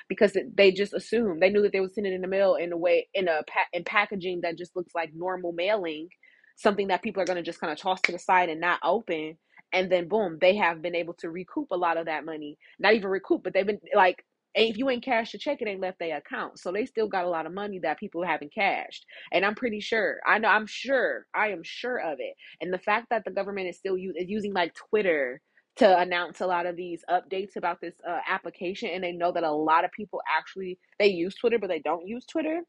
because 0.10 0.38
they 0.56 0.72
just 0.72 0.94
assumed 0.94 1.42
they 1.42 1.50
knew 1.50 1.62
that 1.64 1.72
they 1.74 1.80
would 1.80 1.94
send 1.94 2.08
it 2.08 2.14
in 2.14 2.22
the 2.22 2.28
mail 2.28 2.56
in 2.56 2.74
a 2.74 2.78
way, 2.78 3.08
in 3.14 3.28
a 3.28 3.42
in 3.74 3.84
packaging 3.84 4.42
that 4.44 4.58
just 4.58 4.76
looks 4.76 4.94
like 4.96 5.12
normal 5.16 5.54
mailing, 5.54 6.10
something 6.58 6.88
that 6.90 7.04
people 7.04 7.22
are 7.22 7.26
going 7.28 7.38
to 7.38 7.44
just 7.44 7.60
kind 7.62 7.74
of 7.74 7.80
toss 7.80 8.02
to 8.02 8.12
the 8.12 8.20
side 8.20 8.50
and 8.50 8.62
not 8.62 8.80
open 8.84 9.38
and 9.74 9.92
then 9.92 10.08
boom 10.08 10.38
they 10.42 10.56
have 10.56 10.82
been 10.82 10.96
able 10.96 11.14
to 11.14 11.30
recoup 11.30 11.68
a 11.72 11.78
lot 11.78 11.98
of 11.98 12.06
that 12.08 12.26
money 12.26 12.58
not 12.80 12.94
even 12.94 13.10
recoup 13.10 13.44
but 13.44 13.54
they've 13.54 13.68
been 13.68 13.80
like 13.96 14.26
if 14.56 14.78
you 14.78 14.90
ain't 14.90 15.04
cashed 15.04 15.34
a 15.36 15.38
check, 15.38 15.62
it 15.62 15.68
ain't 15.68 15.82
left 15.82 16.00
their 16.00 16.18
account. 16.18 16.60
So 16.60 16.72
they 16.72 16.86
still 16.86 17.08
got 17.08 17.26
a 17.26 17.30
lot 17.30 17.46
of 17.46 17.54
money 17.54 17.80
that 17.80 18.00
people 18.00 18.24
haven't 18.26 18.54
cashed. 18.54 19.06
And 19.32 19.46
I'm 19.46 19.56
pretty 19.56 19.80
sure, 19.80 20.20
I 20.28 20.40
know, 20.40 20.50
I'm 20.50 20.68
sure, 20.68 21.26
I 21.36 21.50
am 21.50 21.64
sure 21.64 21.98
of 22.00 22.20
it. 22.20 22.36
And 22.62 22.74
the 22.74 22.80
fact 22.80 23.08
that 23.12 23.24
the 23.26 23.32
government 23.32 23.70
is 23.70 23.78
still 23.78 23.96
is 23.96 24.30
using 24.30 24.54
like 24.54 24.74
Twitter 24.90 25.42
to 25.78 26.00
announce 26.00 26.42
a 26.42 26.48
lot 26.48 26.66
of 26.66 26.76
these 26.76 27.04
updates 27.10 27.56
about 27.56 27.80
this 27.82 27.96
uh, 28.08 28.20
application, 28.28 28.90
and 28.90 29.04
they 29.04 29.14
know 29.14 29.32
that 29.32 29.44
a 29.44 29.52
lot 29.52 29.86
of 29.86 29.92
people 29.92 30.22
actually 30.30 30.80
they 31.00 31.08
use 31.08 31.36
Twitter, 31.36 31.60
but 31.60 31.70
they 31.70 31.80
don't 31.80 32.08
use 32.08 32.26
Twitter. 32.26 32.62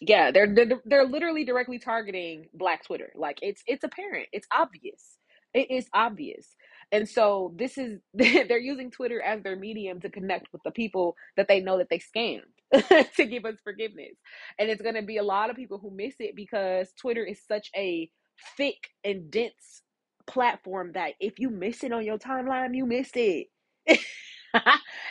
Yeah, 0.00 0.30
they're 0.32 0.52
they're, 0.54 0.80
they're 0.84 1.06
literally 1.06 1.44
directly 1.44 1.78
targeting 1.78 2.46
Black 2.54 2.84
Twitter. 2.84 3.12
Like 3.16 3.38
it's 3.42 3.62
it's 3.66 3.84
apparent, 3.84 4.28
it's 4.32 4.46
obvious, 4.52 5.18
it 5.54 5.70
is 5.70 5.88
obvious. 5.94 6.54
And 6.94 7.08
so 7.10 7.54
this 7.56 7.78
is 7.78 8.00
they're 8.14 8.58
using 8.60 8.92
Twitter 8.92 9.22
as 9.22 9.42
their 9.44 9.56
medium 9.56 10.00
to 10.02 10.10
connect 10.10 10.52
with 10.54 10.62
the 10.64 10.72
people 10.72 11.16
that 11.36 11.48
they 11.48 11.60
know 11.60 11.78
that 11.78 11.90
they 11.90 12.00
scammed 12.00 13.12
to 13.16 13.26
give 13.26 13.46
us 13.46 13.56
forgiveness. 13.64 14.14
And 14.60 14.70
it's 14.70 14.82
going 14.82 14.96
to 14.96 15.02
be 15.02 15.18
a 15.18 15.24
lot 15.24 15.50
of 15.50 15.56
people 15.56 15.78
who 15.80 15.92
miss 15.92 16.16
it 16.20 16.36
because 16.36 16.90
Twitter 17.00 17.26
is 17.26 17.40
such 17.46 17.70
a 17.76 18.10
thick 18.58 18.90
and 19.04 19.30
dense 19.32 19.82
platform 20.28 20.92
that 20.94 21.14
if 21.20 21.40
you 21.40 21.50
miss 21.50 21.84
it 21.84 21.92
on 21.92 22.06
your 22.06 22.18
timeline, 22.18 22.76
you 22.76 22.86
miss 22.86 23.10
it. 23.16 23.48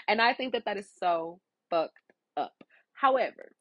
and 0.09 0.21
I 0.21 0.33
think 0.35 0.53
that 0.53 0.65
that 0.65 0.77
is 0.77 0.89
so 0.99 1.41
fucked 1.71 1.99
up. 2.37 2.55
However, 2.93 3.53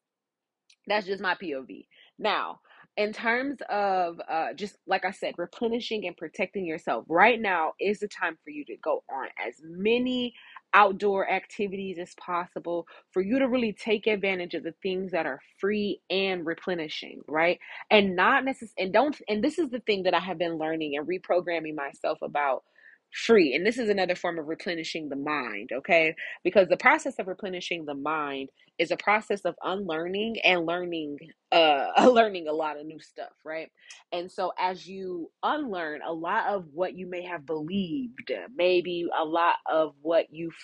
that's 0.87 1.07
just 1.07 1.23
my 1.23 1.35
POV. 1.35 1.87
Now, 2.19 2.61
in 2.97 3.11
terms 3.13 3.57
of 3.69 4.19
uh, 4.29 4.53
just 4.53 4.77
like 4.87 5.05
I 5.05 5.11
said, 5.11 5.35
replenishing 5.37 6.05
and 6.05 6.15
protecting 6.15 6.65
yourself, 6.65 7.05
right 7.07 7.41
now 7.41 7.73
is 7.79 7.99
the 7.99 8.07
time 8.07 8.37
for 8.43 8.51
you 8.51 8.65
to 8.65 8.77
go 8.83 9.03
on 9.11 9.27
as 9.45 9.55
many 9.63 10.33
outdoor 10.73 11.29
activities 11.29 11.97
as 11.99 12.13
possible 12.15 12.87
for 13.11 13.21
you 13.21 13.39
to 13.39 13.47
really 13.47 13.73
take 13.73 14.07
advantage 14.07 14.53
of 14.53 14.63
the 14.63 14.73
things 14.83 15.11
that 15.11 15.25
are 15.25 15.39
free 15.59 16.01
and 16.09 16.45
replenishing, 16.45 17.21
right? 17.27 17.59
And 17.89 18.15
not 18.15 18.45
necessarily, 18.45 18.85
and 18.85 18.93
don't, 18.93 19.19
and 19.27 19.43
this 19.43 19.59
is 19.59 19.69
the 19.69 19.79
thing 19.81 20.03
that 20.03 20.13
I 20.13 20.19
have 20.19 20.37
been 20.37 20.57
learning 20.57 20.95
and 20.97 21.07
reprogramming 21.07 21.75
myself 21.75 22.19
about 22.21 22.63
free. 23.11 23.53
And 23.55 23.65
this 23.65 23.77
is 23.77 23.89
another 23.89 24.15
form 24.15 24.39
of 24.39 24.47
replenishing 24.47 25.09
the 25.09 25.15
mind, 25.15 25.71
okay? 25.73 26.15
Because 26.43 26.67
the 26.67 26.77
process 26.77 27.15
of 27.19 27.27
replenishing 27.27 27.85
the 27.85 27.93
mind 27.95 28.49
is 28.79 28.91
a 28.91 28.97
process 28.97 29.41
of 29.41 29.55
unlearning 29.63 30.39
and 30.43 30.65
learning 30.65 31.17
uh 31.51 31.87
learning 32.11 32.47
a 32.47 32.53
lot 32.53 32.79
of 32.79 32.85
new 32.85 32.99
stuff, 32.99 33.33
right? 33.45 33.69
And 34.11 34.31
so 34.31 34.51
as 34.59 34.87
you 34.87 35.29
unlearn 35.43 36.01
a 36.05 36.13
lot 36.13 36.47
of 36.47 36.65
what 36.73 36.95
you 36.95 37.07
may 37.07 37.23
have 37.23 37.45
believed, 37.45 38.31
maybe 38.55 39.05
a 39.17 39.25
lot 39.25 39.55
of 39.71 39.93
what 40.01 40.27
you've 40.31 40.57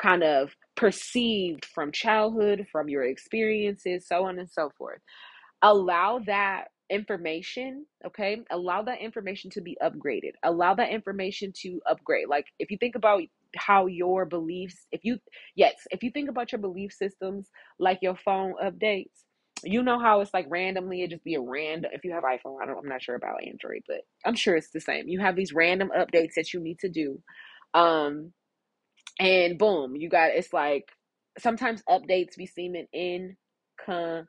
kind 0.00 0.22
of 0.24 0.50
perceived 0.76 1.64
from 1.66 1.92
childhood, 1.92 2.66
from 2.72 2.88
your 2.88 3.04
experiences, 3.04 4.06
so 4.08 4.24
on 4.24 4.38
and 4.38 4.50
so 4.50 4.70
forth. 4.76 5.00
Allow 5.62 6.20
that 6.26 6.66
information, 6.90 7.86
okay? 8.06 8.42
Allow 8.50 8.82
that 8.82 9.00
information 9.00 9.50
to 9.50 9.60
be 9.60 9.76
upgraded. 9.82 10.32
Allow 10.42 10.74
that 10.74 10.90
information 10.90 11.52
to 11.62 11.80
upgrade. 11.88 12.28
Like 12.28 12.46
if 12.58 12.70
you 12.70 12.78
think 12.78 12.96
about 12.96 13.22
how 13.56 13.86
your 13.86 14.26
beliefs, 14.26 14.86
if 14.92 15.04
you 15.04 15.18
yes, 15.56 15.74
if 15.90 16.02
you 16.02 16.10
think 16.10 16.28
about 16.30 16.52
your 16.52 16.60
belief 16.60 16.92
systems 16.92 17.48
like 17.78 17.98
your 18.02 18.16
phone 18.16 18.54
updates, 18.62 19.24
you 19.62 19.82
know 19.82 19.98
how 19.98 20.20
it's 20.20 20.34
like 20.34 20.46
randomly 20.48 21.02
it 21.02 21.10
just 21.10 21.24
be 21.24 21.34
a 21.34 21.40
random 21.40 21.90
if 21.94 22.04
you 22.04 22.12
have 22.12 22.24
iPhone, 22.24 22.62
I 22.62 22.66
don't 22.66 22.78
I'm 22.78 22.88
not 22.88 23.02
sure 23.02 23.16
about 23.16 23.44
Android, 23.44 23.82
but 23.86 24.02
I'm 24.24 24.34
sure 24.34 24.56
it's 24.56 24.70
the 24.70 24.80
same. 24.80 25.08
You 25.08 25.20
have 25.20 25.36
these 25.36 25.52
random 25.52 25.90
updates 25.96 26.34
that 26.36 26.52
you 26.52 26.60
need 26.60 26.78
to 26.80 26.88
do. 26.88 27.20
Um 27.74 28.32
and 29.20 29.58
boom, 29.58 29.96
you 29.96 30.08
got 30.08 30.30
it's 30.30 30.52
like 30.52 30.88
sometimes 31.38 31.82
updates 31.88 32.36
be 32.36 32.46
seeming 32.46 32.86
inconvenient. 32.92 34.28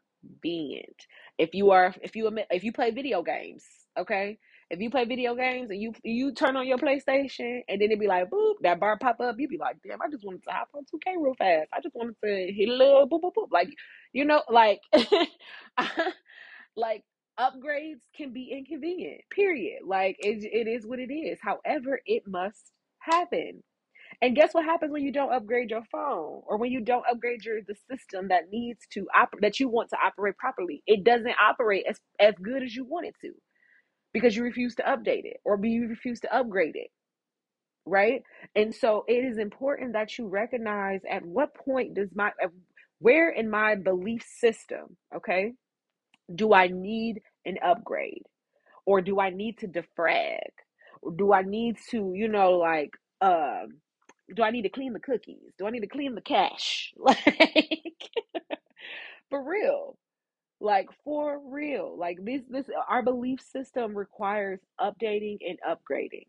If 1.37 1.53
you 1.53 1.71
are 1.71 1.93
if 2.01 2.15
you 2.15 2.27
admit, 2.27 2.47
if 2.49 2.63
you 2.63 2.71
play 2.71 2.91
video 2.91 3.23
games, 3.23 3.63
okay? 3.99 4.37
If 4.69 4.79
you 4.79 4.89
play 4.89 5.05
video 5.05 5.35
games 5.35 5.69
and 5.69 5.81
you 5.81 5.93
you 6.03 6.33
turn 6.33 6.57
on 6.57 6.67
your 6.67 6.77
PlayStation 6.79 7.61
and 7.69 7.81
then 7.81 7.91
it 7.91 7.99
be 7.99 8.07
like 8.07 8.29
boop, 8.29 8.55
that 8.61 8.79
bar 8.79 8.97
pop 8.99 9.19
up, 9.21 9.35
you 9.39 9.47
be 9.47 9.57
like, 9.57 9.77
damn, 9.87 10.01
I 10.01 10.09
just 10.09 10.25
wanted 10.25 10.43
to 10.43 10.51
hop 10.51 10.69
on 10.73 10.83
2K 10.83 11.15
real 11.21 11.35
fast. 11.35 11.69
I 11.73 11.81
just 11.81 11.95
wanted 11.95 12.15
to 12.23 12.53
hit 12.53 12.69
a 12.69 12.73
little 12.73 13.07
boop 13.09 13.21
boop 13.21 13.33
boop. 13.37 13.49
Like, 13.51 13.69
you 14.13 14.25
know, 14.25 14.43
like 14.49 14.81
like 16.75 17.03
upgrades 17.39 18.01
can 18.17 18.33
be 18.33 18.51
inconvenient, 18.51 19.21
period. 19.31 19.81
Like 19.85 20.17
it, 20.19 20.43
it 20.43 20.67
is 20.69 20.85
what 20.87 20.99
it 20.99 21.13
is. 21.13 21.39
However, 21.41 21.99
it 22.05 22.23
must 22.27 22.71
happen 22.99 23.63
and 24.21 24.35
guess 24.35 24.53
what 24.53 24.65
happens 24.65 24.91
when 24.91 25.03
you 25.03 25.13
don't 25.13 25.33
upgrade 25.33 25.71
your 25.71 25.83
phone 25.91 26.41
or 26.47 26.57
when 26.57 26.71
you 26.73 26.81
don't 26.81 27.05
upgrade 27.11 27.45
your 27.45 27.61
the 27.67 27.75
system 27.89 28.29
that 28.29 28.51
needs 28.51 28.81
to 28.93 29.07
operate 29.15 29.43
that 29.43 29.61
you 29.61 29.69
want 29.69 29.91
to 29.91 29.97
operate 30.03 30.37
properly? 30.37 30.83
It 30.87 31.05
doesn't 31.05 31.35
operate 31.41 31.85
as, 31.89 31.99
as 32.19 32.35
good 32.41 32.63
as 32.63 32.75
you 32.75 32.85
want 32.85 33.07
it 33.07 33.15
to 33.21 33.33
because 34.15 34.37
you 34.37 34.43
refuse 34.45 34.75
to 34.77 34.83
update 34.83 35.25
it 35.25 35.39
or 35.45 35.59
you 35.65 35.89
refuse 35.89 36.21
to 36.21 36.35
upgrade 36.35 36.77
it. 36.77 36.91
Right? 37.85 38.23
And 38.55 38.73
so 38.73 39.03
it 39.07 39.25
is 39.25 39.37
important 39.37 39.93
that 39.93 40.17
you 40.17 40.27
recognize 40.27 41.01
at 41.09 41.25
what 41.25 41.53
point 41.55 41.95
does 41.95 42.09
my 42.15 42.31
where 42.99 43.29
in 43.29 43.49
my 43.49 43.75
belief 43.75 44.23
system, 44.39 44.97
okay, 45.15 45.53
do 46.35 46.53
I 46.53 46.67
need 46.67 47.21
an 47.45 47.57
upgrade? 47.63 48.23
Or 48.85 49.01
do 49.01 49.19
I 49.19 49.31
need 49.31 49.57
to 49.59 49.67
defrag? 49.67 50.39
Or 51.01 51.11
do 51.11 51.33
I 51.33 51.41
need 51.43 51.77
to, 51.91 52.13
you 52.15 52.27
know, 52.29 52.53
like 52.53 52.91
um 53.21 53.79
do 54.35 54.43
I 54.43 54.51
need 54.51 54.63
to 54.63 54.69
clean 54.69 54.93
the 54.93 55.01
cookies? 55.01 55.53
Do 55.59 55.67
I 55.67 55.71
need 55.71 55.81
to 55.81 55.87
clean 55.87 56.15
the 56.15 56.21
cache? 56.21 56.93
Like 56.99 57.19
for 59.29 59.43
real. 59.43 59.97
Like 60.61 60.89
for 61.03 61.39
real. 61.45 61.97
Like 61.97 62.19
this 62.23 62.41
this 62.49 62.65
our 62.89 63.03
belief 63.03 63.41
system 63.41 63.95
requires 63.97 64.59
updating 64.81 65.37
and 65.47 65.59
upgrading. 65.67 66.27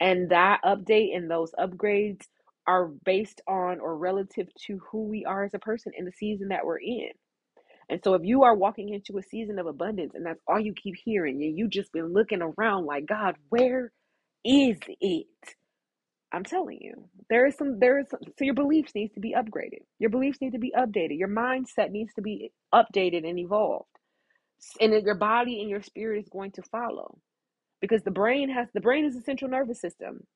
And 0.00 0.30
that 0.30 0.60
update 0.64 1.16
and 1.16 1.30
those 1.30 1.52
upgrades 1.58 2.22
are 2.66 2.88
based 2.88 3.40
on 3.48 3.80
or 3.80 3.96
relative 3.96 4.48
to 4.66 4.80
who 4.90 5.04
we 5.06 5.24
are 5.24 5.44
as 5.44 5.54
a 5.54 5.58
person 5.60 5.92
in 5.96 6.04
the 6.04 6.12
season 6.12 6.48
that 6.48 6.66
we're 6.66 6.80
in. 6.80 7.10
And 7.90 8.00
so 8.04 8.14
if 8.14 8.22
you 8.24 8.44
are 8.44 8.56
walking 8.56 8.90
into 8.94 9.18
a 9.18 9.22
season 9.24 9.58
of 9.60 9.66
abundance 9.66 10.14
and 10.14 10.26
that's 10.26 10.40
all 10.48 10.60
you 10.60 10.74
keep 10.74 10.96
hearing 11.04 11.42
and 11.42 11.58
you 11.58 11.68
just 11.68 11.92
been 11.92 12.12
looking 12.12 12.42
around 12.42 12.86
like 12.86 13.06
God, 13.06 13.36
where 13.50 13.92
is 14.44 14.78
it? 15.00 15.26
I'm 16.32 16.44
telling 16.44 16.78
you, 16.80 17.08
there 17.30 17.46
is 17.46 17.56
some, 17.56 17.78
there 17.78 17.98
is 17.98 18.08
some, 18.10 18.20
so 18.38 18.44
your 18.44 18.54
beliefs 18.54 18.94
needs 18.94 19.14
to 19.14 19.20
be 19.20 19.34
upgraded. 19.34 19.82
Your 19.98 20.10
beliefs 20.10 20.40
need 20.40 20.52
to 20.52 20.58
be 20.58 20.72
updated. 20.76 21.18
Your 21.18 21.28
mindset 21.28 21.90
needs 21.90 22.12
to 22.14 22.22
be 22.22 22.52
updated 22.74 23.28
and 23.28 23.38
evolved. 23.38 23.88
And 24.80 24.92
your 24.92 25.14
body 25.14 25.60
and 25.60 25.70
your 25.70 25.82
spirit 25.82 26.20
is 26.20 26.28
going 26.28 26.52
to 26.52 26.62
follow 26.62 27.18
because 27.80 28.02
the 28.02 28.10
brain 28.10 28.50
has, 28.50 28.68
the 28.74 28.80
brain 28.80 29.04
is 29.06 29.14
the 29.14 29.22
central 29.22 29.50
nervous 29.50 29.80
system. 29.80 30.26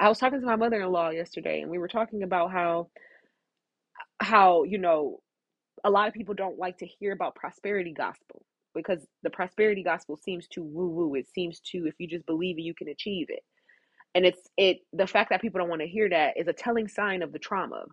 I 0.00 0.08
was 0.08 0.18
talking 0.18 0.40
to 0.40 0.46
my 0.46 0.56
mother-in-law 0.56 1.10
yesterday 1.10 1.60
and 1.60 1.70
we 1.70 1.78
were 1.78 1.88
talking 1.88 2.22
about 2.22 2.50
how, 2.50 2.88
how, 4.20 4.62
you 4.64 4.78
know, 4.78 5.20
a 5.84 5.90
lot 5.90 6.08
of 6.08 6.14
people 6.14 6.34
don't 6.34 6.58
like 6.58 6.78
to 6.78 6.86
hear 6.86 7.12
about 7.12 7.34
prosperity 7.34 7.92
gospel 7.92 8.42
because 8.74 9.00
the 9.22 9.30
prosperity 9.30 9.82
gospel 9.82 10.16
seems 10.16 10.48
too 10.48 10.62
woo 10.64 10.88
woo. 10.88 11.14
It 11.14 11.28
seems 11.34 11.60
to, 11.72 11.86
if 11.86 11.94
you 11.98 12.08
just 12.08 12.24
believe 12.26 12.58
it, 12.58 12.62
you 12.62 12.74
can 12.74 12.88
achieve 12.88 13.26
it 13.28 13.42
and 14.14 14.24
it's 14.24 14.48
it 14.56 14.78
the 14.92 15.06
fact 15.06 15.30
that 15.30 15.40
people 15.42 15.60
don't 15.60 15.68
want 15.68 15.82
to 15.82 15.88
hear 15.88 16.08
that 16.08 16.34
is 16.36 16.48
a 16.48 16.52
telling 16.52 16.88
sign 16.88 17.22
of 17.22 17.32
the 17.32 17.38
trauma. 17.38 17.84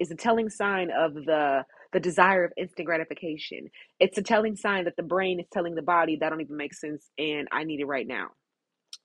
Is 0.00 0.10
a 0.12 0.16
telling 0.16 0.48
sign 0.48 0.90
of 0.90 1.14
the 1.14 1.64
the 1.92 2.00
desire 2.00 2.44
of 2.44 2.52
instant 2.56 2.86
gratification. 2.86 3.68
It's 3.98 4.18
a 4.18 4.22
telling 4.22 4.56
sign 4.56 4.84
that 4.84 4.96
the 4.96 5.02
brain 5.02 5.40
is 5.40 5.46
telling 5.52 5.74
the 5.74 5.82
body 5.82 6.16
that 6.20 6.28
don't 6.30 6.40
even 6.40 6.56
make 6.56 6.74
sense 6.74 7.10
and 7.18 7.48
i 7.52 7.64
need 7.64 7.80
it 7.80 7.86
right 7.86 8.06
now. 8.06 8.28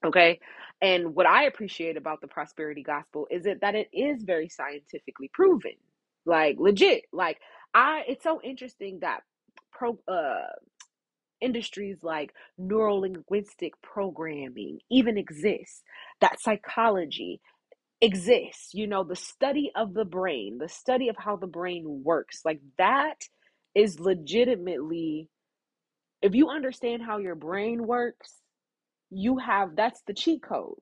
Okay? 0.04 0.40
And 0.82 1.14
what 1.14 1.26
i 1.26 1.44
appreciate 1.44 1.96
about 1.96 2.20
the 2.20 2.28
prosperity 2.28 2.82
gospel 2.82 3.26
is 3.30 3.46
it 3.46 3.60
that 3.62 3.74
it 3.74 3.88
is 3.92 4.22
very 4.24 4.48
scientifically 4.48 5.30
proven. 5.32 5.74
Like 6.26 6.56
legit. 6.58 7.04
Like 7.12 7.38
i 7.74 8.04
it's 8.08 8.22
so 8.24 8.40
interesting 8.42 9.00
that 9.00 9.22
pro 9.72 9.98
uh 10.08 10.46
industries 11.44 11.98
like 12.02 12.32
neuro 12.58 12.96
linguistic 12.96 13.74
programming 13.82 14.78
even 14.90 15.18
exist 15.18 15.82
that 16.20 16.40
psychology 16.40 17.40
exists 18.00 18.74
you 18.74 18.86
know 18.86 19.04
the 19.04 19.16
study 19.16 19.70
of 19.76 19.94
the 19.94 20.04
brain 20.06 20.58
the 20.58 20.68
study 20.68 21.08
of 21.08 21.16
how 21.18 21.36
the 21.36 21.46
brain 21.46 22.02
works 22.04 22.40
like 22.44 22.60
that 22.78 23.22
is 23.74 24.00
legitimately 24.00 25.28
if 26.22 26.34
you 26.34 26.48
understand 26.50 27.02
how 27.02 27.18
your 27.18 27.36
brain 27.36 27.86
works 27.86 28.34
you 29.10 29.38
have 29.38 29.76
that's 29.76 30.02
the 30.06 30.14
cheat 30.14 30.42
code. 30.42 30.80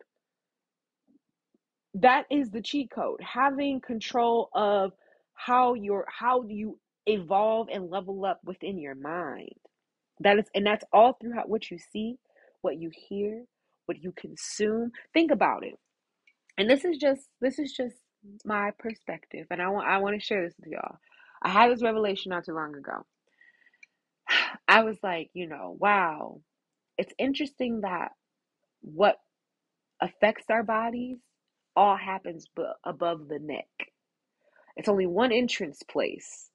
That 1.94 2.24
is 2.30 2.50
the 2.50 2.62
cheat 2.62 2.90
code. 2.90 3.20
Having 3.22 3.82
control 3.82 4.48
of 4.54 4.92
how 5.34 5.74
your 5.74 6.06
how 6.08 6.44
you 6.44 6.78
evolve 7.06 7.68
and 7.72 7.90
level 7.90 8.24
up 8.24 8.40
within 8.44 8.78
your 8.78 8.94
mind 8.94 9.56
that 10.24 10.38
is, 10.38 10.46
and 10.54 10.66
that's 10.66 10.84
all 10.92 11.14
throughout 11.20 11.48
what 11.48 11.70
you 11.70 11.78
see, 11.78 12.16
what 12.62 12.78
you 12.80 12.90
hear, 13.08 13.44
what 13.86 14.02
you 14.02 14.12
consume. 14.12 14.92
Think 15.14 15.30
about 15.30 15.64
it. 15.64 15.78
And 16.58 16.68
this 16.70 16.84
is 16.84 16.98
just 16.98 17.22
this 17.40 17.58
is 17.58 17.72
just 17.72 17.96
my 18.44 18.70
perspective, 18.78 19.46
and 19.50 19.62
I 19.62 19.68
want 19.70 19.88
I 19.88 19.98
want 19.98 20.18
to 20.20 20.24
share 20.24 20.44
this 20.44 20.54
with 20.58 20.72
y'all. 20.72 20.98
I 21.42 21.50
had 21.50 21.70
this 21.72 21.82
revelation 21.82 22.30
not 22.30 22.44
too 22.44 22.54
long 22.54 22.74
ago. 22.76 23.04
I 24.68 24.84
was 24.84 24.98
like, 25.02 25.30
you 25.34 25.48
know, 25.48 25.76
wow, 25.78 26.40
it's 26.98 27.12
interesting 27.18 27.82
that 27.82 28.10
what 28.82 29.16
affects 30.00 30.46
our 30.50 30.62
bodies 30.62 31.18
all 31.76 31.96
happens 31.96 32.46
b- 32.56 32.64
above 32.84 33.28
the 33.28 33.38
neck. 33.40 33.68
It's 34.76 34.88
only 34.88 35.06
one 35.06 35.32
entrance 35.32 35.82
place 35.90 36.50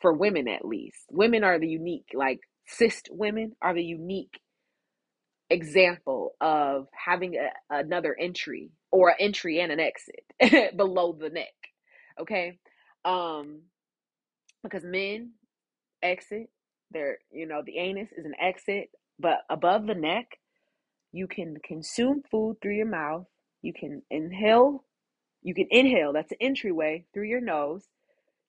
for 0.00 0.12
women, 0.12 0.48
at 0.48 0.64
least. 0.64 0.98
Women 1.10 1.44
are 1.44 1.58
the 1.58 1.68
unique, 1.68 2.08
like 2.14 2.40
cis 2.66 3.02
women 3.10 3.52
are 3.62 3.74
the 3.74 3.84
unique 3.84 4.40
example 5.50 6.34
of 6.40 6.88
having 6.92 7.36
a, 7.36 7.48
another 7.74 8.16
entry 8.18 8.70
or 8.90 9.10
an 9.10 9.16
entry 9.20 9.60
and 9.60 9.72
an 9.72 9.80
exit 9.80 10.76
below 10.76 11.12
the 11.12 11.30
neck. 11.30 11.54
Okay. 12.20 12.58
Um, 13.04 13.62
because 14.62 14.82
men 14.84 15.32
exit, 16.02 16.48
their, 16.90 17.18
you 17.30 17.46
know, 17.46 17.62
the 17.64 17.78
anus 17.78 18.08
is 18.16 18.24
an 18.24 18.34
exit, 18.40 18.90
but 19.18 19.38
above 19.50 19.86
the 19.86 19.94
neck, 19.94 20.26
you 21.12 21.26
can 21.28 21.56
consume 21.64 22.22
food 22.30 22.56
through 22.62 22.76
your 22.76 22.88
mouth. 22.88 23.26
You 23.62 23.72
can 23.72 24.02
inhale, 24.10 24.84
you 25.42 25.54
can 25.54 25.66
inhale, 25.70 26.12
that's 26.12 26.32
an 26.32 26.38
entryway 26.40 27.04
through 27.14 27.28
your 27.28 27.40
nose. 27.40 27.84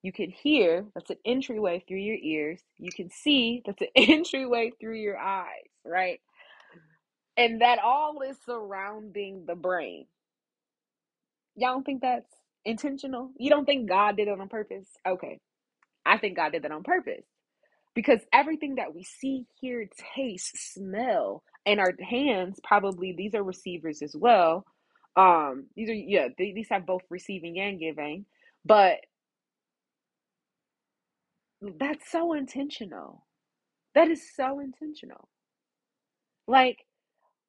You 0.05 0.11
can 0.13 0.29
hear, 0.29 0.85
that's 0.93 1.09
an 1.09 1.17
entryway 1.25 1.83
through 1.87 1.97
your 1.97 2.17
ears. 2.21 2.61
You 2.77 2.91
can 2.91 3.09
see, 3.09 3.63
that's 3.65 3.81
an 3.81 3.87
entryway 3.95 4.71
through 4.79 4.99
your 4.99 5.17
eyes, 5.17 5.65
right? 5.83 6.19
And 7.37 7.61
that 7.61 7.79
all 7.79 8.21
is 8.21 8.37
surrounding 8.45 9.45
the 9.47 9.55
brain. 9.55 10.05
Y'all 11.55 11.73
don't 11.73 11.83
think 11.83 12.03
that's 12.03 12.29
intentional? 12.65 13.31
You 13.39 13.49
don't 13.49 13.65
think 13.65 13.89
God 13.89 14.15
did 14.15 14.27
it 14.27 14.39
on 14.39 14.47
purpose? 14.47 14.87
Okay. 15.07 15.39
I 16.05 16.19
think 16.19 16.35
God 16.37 16.51
did 16.51 16.61
that 16.61 16.71
on 16.71 16.83
purpose. 16.83 17.25
Because 17.95 18.19
everything 18.31 18.75
that 18.75 18.93
we 18.93 19.03
see, 19.03 19.47
hear, 19.59 19.89
taste, 20.15 20.51
smell, 20.75 21.41
and 21.65 21.79
our 21.79 21.93
hands 22.07 22.59
probably 22.63 23.11
these 23.17 23.33
are 23.33 23.43
receivers 23.43 24.03
as 24.03 24.15
well. 24.15 24.67
Um, 25.15 25.65
these 25.75 25.89
are 25.89 25.95
yeah, 25.95 26.27
they, 26.37 26.53
these 26.53 26.69
have 26.69 26.85
both 26.85 27.01
receiving 27.09 27.59
and 27.59 27.79
giving, 27.79 28.27
but 28.63 28.97
that's 31.79 32.11
so 32.11 32.33
intentional. 32.33 33.25
That 33.95 34.09
is 34.09 34.23
so 34.35 34.59
intentional. 34.59 35.29
Like 36.47 36.79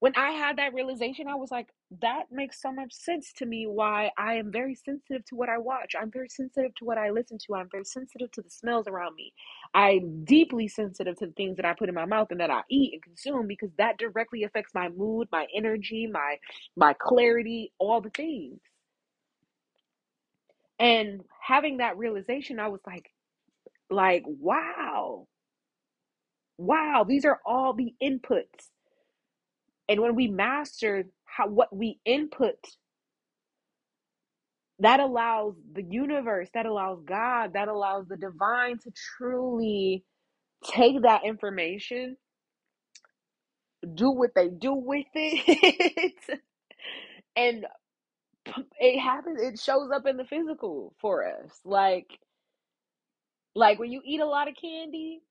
when 0.00 0.12
I 0.16 0.32
had 0.32 0.58
that 0.58 0.74
realization, 0.74 1.26
I 1.26 1.36
was 1.36 1.50
like, 1.50 1.68
that 2.02 2.24
makes 2.30 2.60
so 2.60 2.70
much 2.70 2.92
sense 2.92 3.32
to 3.38 3.46
me 3.46 3.66
why 3.66 4.10
I 4.18 4.34
am 4.34 4.52
very 4.52 4.74
sensitive 4.74 5.24
to 5.26 5.36
what 5.36 5.48
I 5.48 5.56
watch. 5.58 5.94
I'm 5.98 6.10
very 6.10 6.28
sensitive 6.28 6.74
to 6.76 6.84
what 6.84 6.98
I 6.98 7.10
listen 7.10 7.38
to. 7.46 7.54
I'm 7.54 7.68
very 7.70 7.84
sensitive 7.84 8.30
to 8.32 8.42
the 8.42 8.50
smells 8.50 8.86
around 8.88 9.14
me. 9.14 9.32
I'm 9.74 10.24
deeply 10.24 10.68
sensitive 10.68 11.16
to 11.18 11.26
the 11.26 11.32
things 11.32 11.56
that 11.56 11.64
I 11.64 11.74
put 11.74 11.88
in 11.88 11.94
my 11.94 12.04
mouth 12.04 12.28
and 12.30 12.40
that 12.40 12.50
I 12.50 12.62
eat 12.70 12.92
and 12.94 13.02
consume 13.02 13.46
because 13.46 13.70
that 13.78 13.96
directly 13.98 14.44
affects 14.44 14.74
my 14.74 14.88
mood, 14.90 15.28
my 15.32 15.46
energy, 15.56 16.06
my 16.06 16.36
my 16.76 16.94
clarity, 17.00 17.72
all 17.78 18.00
the 18.02 18.10
things. 18.10 18.60
And 20.78 21.22
having 21.42 21.78
that 21.78 21.98
realization, 21.98 22.60
I 22.60 22.68
was 22.68 22.80
like 22.86 23.10
like 23.90 24.24
wow. 24.26 25.26
Wow, 26.58 27.04
these 27.08 27.24
are 27.26 27.40
all 27.46 27.74
the 27.74 27.94
inputs 28.02 28.66
and 29.88 30.02
when 30.02 30.16
we 30.16 30.28
master 30.28 31.06
how 31.26 31.48
what 31.48 31.76
we 31.76 32.00
input 32.06 32.56
that 34.80 35.00
allows 35.00 35.54
the 35.74 35.84
universe, 35.84 36.48
that 36.54 36.66
allows 36.66 37.00
God, 37.06 37.54
that 37.54 37.68
allows 37.68 38.08
the 38.08 38.16
divine 38.18 38.78
to 38.80 38.92
truly 39.18 40.04
take 40.64 41.02
that 41.02 41.24
information, 41.24 42.16
do 43.94 44.10
what 44.10 44.32
they 44.36 44.48
do 44.48 44.74
with 44.74 45.06
it, 45.14 46.14
and 47.36 47.66
it 48.80 49.00
happens. 49.00 49.42
It 49.42 49.60
shows 49.60 49.90
up 49.94 50.06
in 50.06 50.16
the 50.18 50.24
physical 50.24 50.94
for 51.00 51.26
us. 51.26 51.60
Like, 51.64 52.08
like 53.56 53.80
when 53.80 53.92
you 53.92 54.02
eat 54.04 54.20
a 54.20 54.26
lot 54.26 54.48
of 54.48 54.56
candy, 54.60 55.22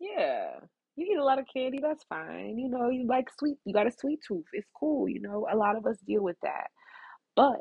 yeah, 0.00 0.52
you 0.96 1.06
eat 1.12 1.18
a 1.18 1.24
lot 1.24 1.40
of 1.40 1.46
candy. 1.52 1.80
That's 1.82 2.04
fine. 2.04 2.58
You 2.58 2.70
know, 2.70 2.90
you 2.90 3.06
like 3.06 3.28
sweet. 3.38 3.58
You 3.66 3.74
got 3.74 3.88
a 3.88 3.92
sweet 3.92 4.20
tooth. 4.26 4.46
It's 4.54 4.68
cool. 4.78 5.08
You 5.08 5.20
know, 5.22 5.48
a 5.52 5.56
lot 5.56 5.76
of 5.76 5.86
us 5.86 5.98
deal 6.06 6.22
with 6.22 6.38
that, 6.42 6.68
but 7.36 7.60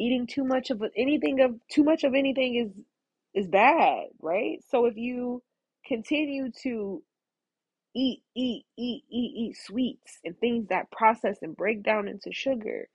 eating 0.00 0.26
too 0.26 0.44
much 0.44 0.70
of 0.70 0.82
anything 0.96 1.40
of 1.40 1.56
too 1.70 1.84
much 1.84 2.04
of 2.04 2.14
anything 2.14 2.56
is 2.56 2.72
is 3.34 3.48
bad, 3.48 4.06
right? 4.20 4.58
So 4.70 4.86
if 4.86 4.96
you 4.96 5.42
continue 5.86 6.50
to 6.64 7.02
eat, 7.94 8.22
eat, 8.36 8.64
eat, 8.78 9.04
eat, 9.10 9.32
eat 9.36 9.56
sweets 9.66 10.18
and 10.24 10.38
things 10.38 10.68
that 10.68 10.90
process 10.92 11.38
and 11.42 11.56
break 11.56 11.82
down 11.82 12.08
into 12.08 12.32
sugar, 12.32 12.88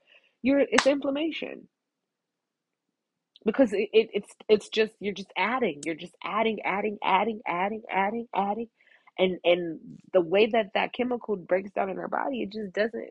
you're 0.44 0.62
it's 0.62 0.88
inflammation 0.88 1.68
because 3.46 3.74
it, 3.74 3.90
it, 3.94 4.10
it's 4.14 4.34
it's 4.50 4.70
just 4.70 4.94
you're 5.00 5.14
just 5.14 5.32
adding 5.38 5.82
you're 5.86 5.96
just 5.96 6.16
adding 6.24 6.60
adding 6.66 6.98
adding 7.04 7.42
adding 7.48 7.84
adding 7.90 8.28
adding. 8.36 8.68
And 9.18 9.38
and 9.44 9.80
the 10.14 10.22
way 10.22 10.48
that 10.48 10.72
that 10.76 10.94
chemical 10.94 11.36
breaks 11.36 11.72
down 11.72 11.90
in 11.90 12.00
our 12.00 12.08
body 12.08 12.44
it 12.44 12.52
just 12.54 12.74
doesn't 12.74 13.10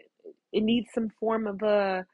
it 0.52 0.62
needs 0.62 0.88
some 0.94 1.10
form 1.20 1.46
of 1.46 1.62
a 1.62 2.06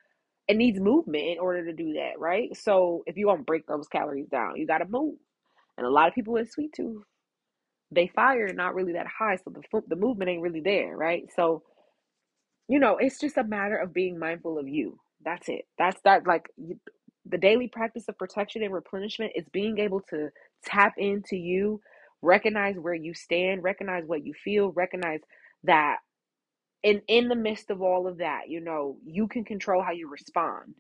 it 0.49 0.57
needs 0.57 0.81
movement 0.81 1.25
in 1.27 1.39
order 1.41 1.67
to 1.67 1.73
do 1.75 1.95
that 1.95 2.19
right? 2.19 2.57
So 2.57 3.05
if 3.07 3.17
you 3.17 3.29
want 3.29 3.41
to 3.41 3.45
break 3.45 3.67
those 3.67 3.89
calories 3.89 4.29
down 4.29 4.57
you 4.57 4.67
got 4.67 4.79
to 4.79 4.87
move. 4.87 5.17
And 5.79 5.87
a 5.87 5.91
lot 5.91 6.09
of 6.09 6.15
people 6.15 6.35
with 6.35 6.51
sweet 6.51 6.73
tooth 6.75 7.03
they 7.93 8.09
fire 8.09 8.53
not 8.55 8.75
really 8.75 8.95
that 8.95 9.07
high 9.09 9.37
so 9.37 9.53
the 9.53 9.83
the 9.89 9.97
movement 9.97 10.31
ain't 10.31 10.43
really 10.43 10.63
there 10.63 10.97
right? 10.97 11.25
So 11.37 11.63
you 12.69 12.81
know 12.81 12.99
it's 12.99 13.21
just 13.21 13.39
a 13.39 13.45
matter 13.45 13.77
of 13.77 13.95
being 13.95 14.19
mindful 14.19 14.59
of 14.59 14.69
you. 14.69 14.99
That's 15.25 15.49
it. 15.49 15.67
That's 15.79 16.01
that 16.05 16.27
like 16.27 16.49
you, 16.59 16.79
the 17.27 17.39
daily 17.39 17.69
practice 17.69 18.05
of 18.09 18.19
protection 18.19 18.63
and 18.63 18.73
replenishment 18.73 19.33
is 19.37 19.47
being 19.53 19.79
able 19.79 20.01
to 20.11 20.31
tap 20.65 20.95
into 20.99 21.37
you, 21.37 21.81
recognize 22.23 22.77
where 22.79 22.95
you 22.95 23.15
stand, 23.15 23.63
recognize 23.63 24.05
what 24.07 24.25
you 24.25 24.35
feel, 24.35 24.73
recognize 24.73 25.21
that 25.65 25.99
in 26.83 27.03
in 27.09 27.29
the 27.29 27.37
midst 27.37 27.71
of 27.71 27.83
all 27.83 28.09
of 28.09 28.19
that, 28.19 28.49
you 28.49 28.61
know, 28.61 28.97
you 29.05 29.29
can 29.29 29.45
control 29.45 29.83
how 29.83 29.93
you 29.93 30.09
respond. 30.11 30.75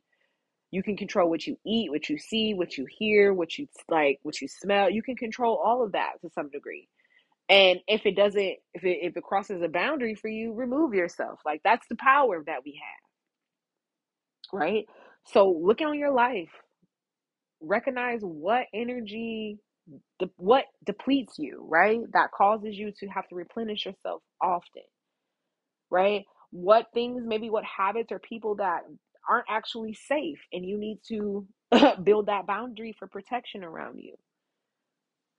You 0.70 0.82
can 0.82 0.96
control 0.96 1.30
what 1.30 1.46
you 1.46 1.58
eat, 1.66 1.90
what 1.90 2.08
you 2.08 2.18
see, 2.18 2.54
what 2.54 2.78
you 2.78 2.86
hear, 2.88 3.34
what 3.34 3.58
you 3.58 3.68
like, 3.90 4.18
what 4.22 4.40
you 4.40 4.48
smell. 4.48 4.90
You 4.90 5.02
can 5.02 5.16
control 5.16 5.60
all 5.64 5.84
of 5.84 5.92
that 5.92 6.14
to 6.22 6.30
some 6.30 6.50
degree. 6.50 6.88
And 7.48 7.80
if 7.88 8.06
it 8.06 8.16
doesn't, 8.16 8.56
if 8.74 8.84
it 8.84 8.98
if 9.02 9.16
it 9.16 9.22
crosses 9.22 9.62
a 9.62 9.68
boundary 9.68 10.14
for 10.14 10.28
you, 10.28 10.54
remove 10.54 10.94
yourself. 10.94 11.40
Like 11.44 11.60
that's 11.64 11.86
the 11.88 11.96
power 11.96 12.42
that 12.46 12.64
we 12.64 12.80
have, 14.52 14.60
right? 14.60 14.86
So 15.26 15.50
looking 15.62 15.86
on 15.88 15.98
your 15.98 16.12
life, 16.12 16.50
recognize 17.60 18.20
what 18.22 18.66
energy 18.74 19.58
de- 20.20 20.30
what 20.38 20.66
depletes 20.84 21.34
you 21.38 21.66
right? 21.68 22.00
That 22.14 22.32
causes 22.32 22.76
you 22.78 22.92
to 23.00 23.08
have 23.08 23.28
to 23.28 23.36
replenish 23.36 23.86
yourself 23.86 24.22
often 24.42 24.82
right? 25.90 26.24
What 26.50 26.86
things 26.94 27.22
maybe 27.26 27.50
what 27.50 27.64
habits 27.64 28.12
or 28.12 28.18
people 28.18 28.56
that 28.56 28.82
aren't 29.28 29.46
actually 29.48 29.94
safe 29.94 30.40
and 30.52 30.64
you 30.64 30.78
need 30.78 30.98
to 31.08 31.46
build 32.04 32.26
that 32.26 32.46
boundary 32.46 32.94
for 32.98 33.06
protection 33.06 33.64
around 33.64 33.98
you. 33.98 34.14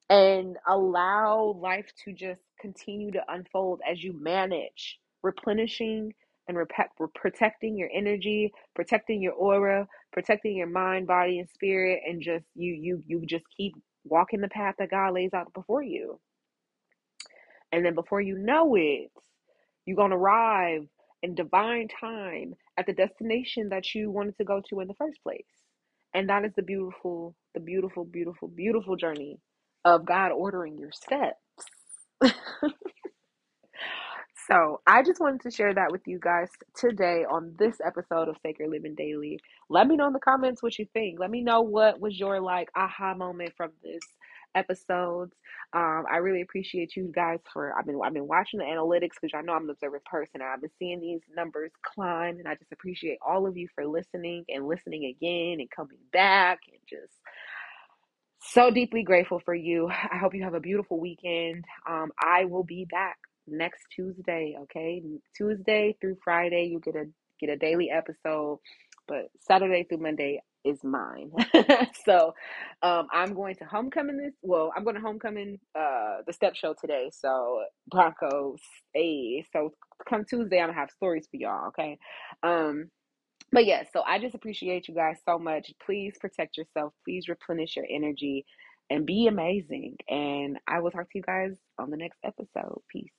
And 0.09 0.57
allow 0.67 1.57
life 1.61 1.87
to 2.05 2.13
just 2.13 2.41
continue 2.59 3.11
to 3.11 3.21
unfold 3.29 3.81
as 3.89 4.03
you 4.03 4.13
manage 4.19 4.99
replenishing 5.23 6.13
and 6.47 6.57
rep- 6.57 6.69
protecting 7.15 7.77
your 7.77 7.89
energy, 7.93 8.53
protecting 8.75 9.21
your 9.21 9.33
aura, 9.33 9.87
protecting 10.13 10.57
your 10.57 10.67
mind, 10.67 11.07
body, 11.07 11.39
and 11.39 11.49
spirit, 11.49 12.01
and 12.07 12.21
just 12.21 12.45
you 12.55 12.73
you 12.73 13.03
you 13.07 13.25
just 13.27 13.45
keep 13.55 13.75
walking 14.05 14.41
the 14.41 14.49
path 14.49 14.75
that 14.79 14.91
God 14.91 15.13
lays 15.15 15.33
out 15.33 15.53
before 15.53 15.83
you. 15.83 16.19
And 17.71 17.85
then 17.85 17.95
before 17.95 18.21
you 18.21 18.37
know 18.37 18.75
it, 18.75 19.11
you're 19.85 19.97
gonna 19.97 20.17
arrive 20.17 20.87
in 21.23 21.35
divine 21.35 21.87
time 22.01 22.55
at 22.77 22.85
the 22.87 22.93
destination 22.93 23.69
that 23.69 23.95
you 23.95 24.11
wanted 24.11 24.37
to 24.37 24.45
go 24.45 24.61
to 24.69 24.81
in 24.81 24.87
the 24.89 24.95
first 24.95 25.21
place. 25.23 25.45
And 26.15 26.29
that 26.29 26.45
is 26.45 26.53
the 26.55 26.63
beautiful, 26.63 27.35
the 27.55 27.61
beautiful, 27.61 28.05
beautiful, 28.05 28.49
beautiful 28.49 28.97
journey 28.97 29.39
of 29.85 30.05
God 30.05 30.31
ordering 30.31 30.77
your 30.79 30.91
steps. 30.93 31.37
so 34.47 34.81
I 34.85 35.03
just 35.03 35.19
wanted 35.19 35.41
to 35.41 35.51
share 35.51 35.73
that 35.73 35.91
with 35.91 36.01
you 36.05 36.19
guys 36.21 36.49
today 36.75 37.25
on 37.29 37.55
this 37.57 37.77
episode 37.85 38.27
of 38.27 38.35
Sacred 38.43 38.69
Living 38.69 38.95
Daily. 38.95 39.39
Let 39.69 39.87
me 39.87 39.95
know 39.95 40.07
in 40.07 40.13
the 40.13 40.19
comments 40.19 40.61
what 40.61 40.77
you 40.77 40.85
think. 40.93 41.19
Let 41.19 41.29
me 41.29 41.41
know 41.41 41.61
what 41.61 41.99
was 41.99 42.19
your 42.19 42.41
like 42.41 42.69
aha 42.75 43.13
moment 43.13 43.53
from 43.55 43.71
this 43.83 44.01
episodes. 44.55 45.33
Um, 45.73 46.05
I 46.11 46.17
really 46.17 46.41
appreciate 46.41 46.95
you 46.95 47.11
guys 47.13 47.39
for 47.51 47.77
I've 47.77 47.85
been 47.85 47.99
I've 48.03 48.13
been 48.13 48.27
watching 48.27 48.59
the 48.59 48.65
analytics 48.65 49.15
because 49.19 49.31
I 49.35 49.41
know 49.41 49.53
I'm 49.53 49.63
an 49.63 49.71
observant 49.71 50.05
person. 50.05 50.41
I've 50.41 50.61
been 50.61 50.69
seeing 50.77 50.99
these 50.99 51.21
numbers 51.35 51.71
climb, 51.81 52.37
and 52.37 52.47
I 52.47 52.55
just 52.55 52.71
appreciate 52.71 53.19
all 53.25 53.47
of 53.47 53.57
you 53.57 53.67
for 53.73 53.85
listening 53.85 54.45
and 54.49 54.67
listening 54.67 55.05
again 55.05 55.59
and 55.59 55.69
coming 55.71 55.99
back 56.11 56.59
and 56.67 56.79
just 56.89 57.13
so 58.39 58.71
deeply 58.71 59.03
grateful 59.03 59.39
for 59.43 59.55
you. 59.55 59.87
I 59.89 60.17
hope 60.17 60.35
you 60.35 60.43
have 60.43 60.53
a 60.53 60.59
beautiful 60.59 60.99
weekend. 60.99 61.65
Um, 61.89 62.11
I 62.19 62.45
will 62.45 62.63
be 62.63 62.85
back 62.85 63.17
next 63.47 63.83
Tuesday. 63.95 64.55
Okay, 64.63 65.01
Tuesday 65.35 65.95
through 65.99 66.17
Friday, 66.23 66.65
you 66.65 66.79
get 66.79 66.95
a 66.95 67.05
get 67.39 67.49
a 67.49 67.57
daily 67.57 67.89
episode, 67.89 68.59
but 69.07 69.29
Saturday 69.39 69.83
through 69.83 69.99
Monday 69.99 70.41
is 70.63 70.83
mine. 70.83 71.31
so 72.05 72.33
um, 72.81 73.07
I'm 73.11 73.33
going 73.33 73.55
to 73.55 73.65
homecoming 73.65 74.17
this. 74.17 74.33
Well, 74.41 74.71
I'm 74.75 74.83
going 74.83 74.95
to 74.95 75.01
homecoming 75.01 75.59
uh, 75.77 76.17
the 76.25 76.33
step 76.33 76.55
show 76.55 76.73
today. 76.79 77.09
So 77.11 77.63
Broncos, 77.89 78.61
hey. 78.93 79.45
So 79.51 79.73
come 80.07 80.25
Tuesday, 80.25 80.59
I'm 80.59 80.69
gonna 80.69 80.79
have 80.79 80.91
stories 80.91 81.27
for 81.29 81.37
y'all. 81.37 81.67
Okay. 81.69 81.97
Um, 82.41 82.89
but 83.51 83.65
yeah, 83.65 83.83
so 83.93 84.01
I 84.01 84.19
just 84.19 84.35
appreciate 84.35 84.87
you 84.87 84.95
guys 84.95 85.17
so 85.27 85.37
much. 85.37 85.71
Please 85.85 86.15
protect 86.19 86.57
yourself. 86.57 86.93
Please 87.05 87.27
replenish 87.27 87.75
your 87.75 87.85
energy 87.89 88.45
and 88.89 89.05
be 89.05 89.27
amazing. 89.27 89.97
And 90.09 90.57
I 90.67 90.79
will 90.79 90.91
talk 90.91 91.11
to 91.11 91.17
you 91.17 91.21
guys 91.21 91.55
on 91.77 91.91
the 91.91 91.97
next 91.97 92.17
episode. 92.23 92.81
Peace. 92.89 93.11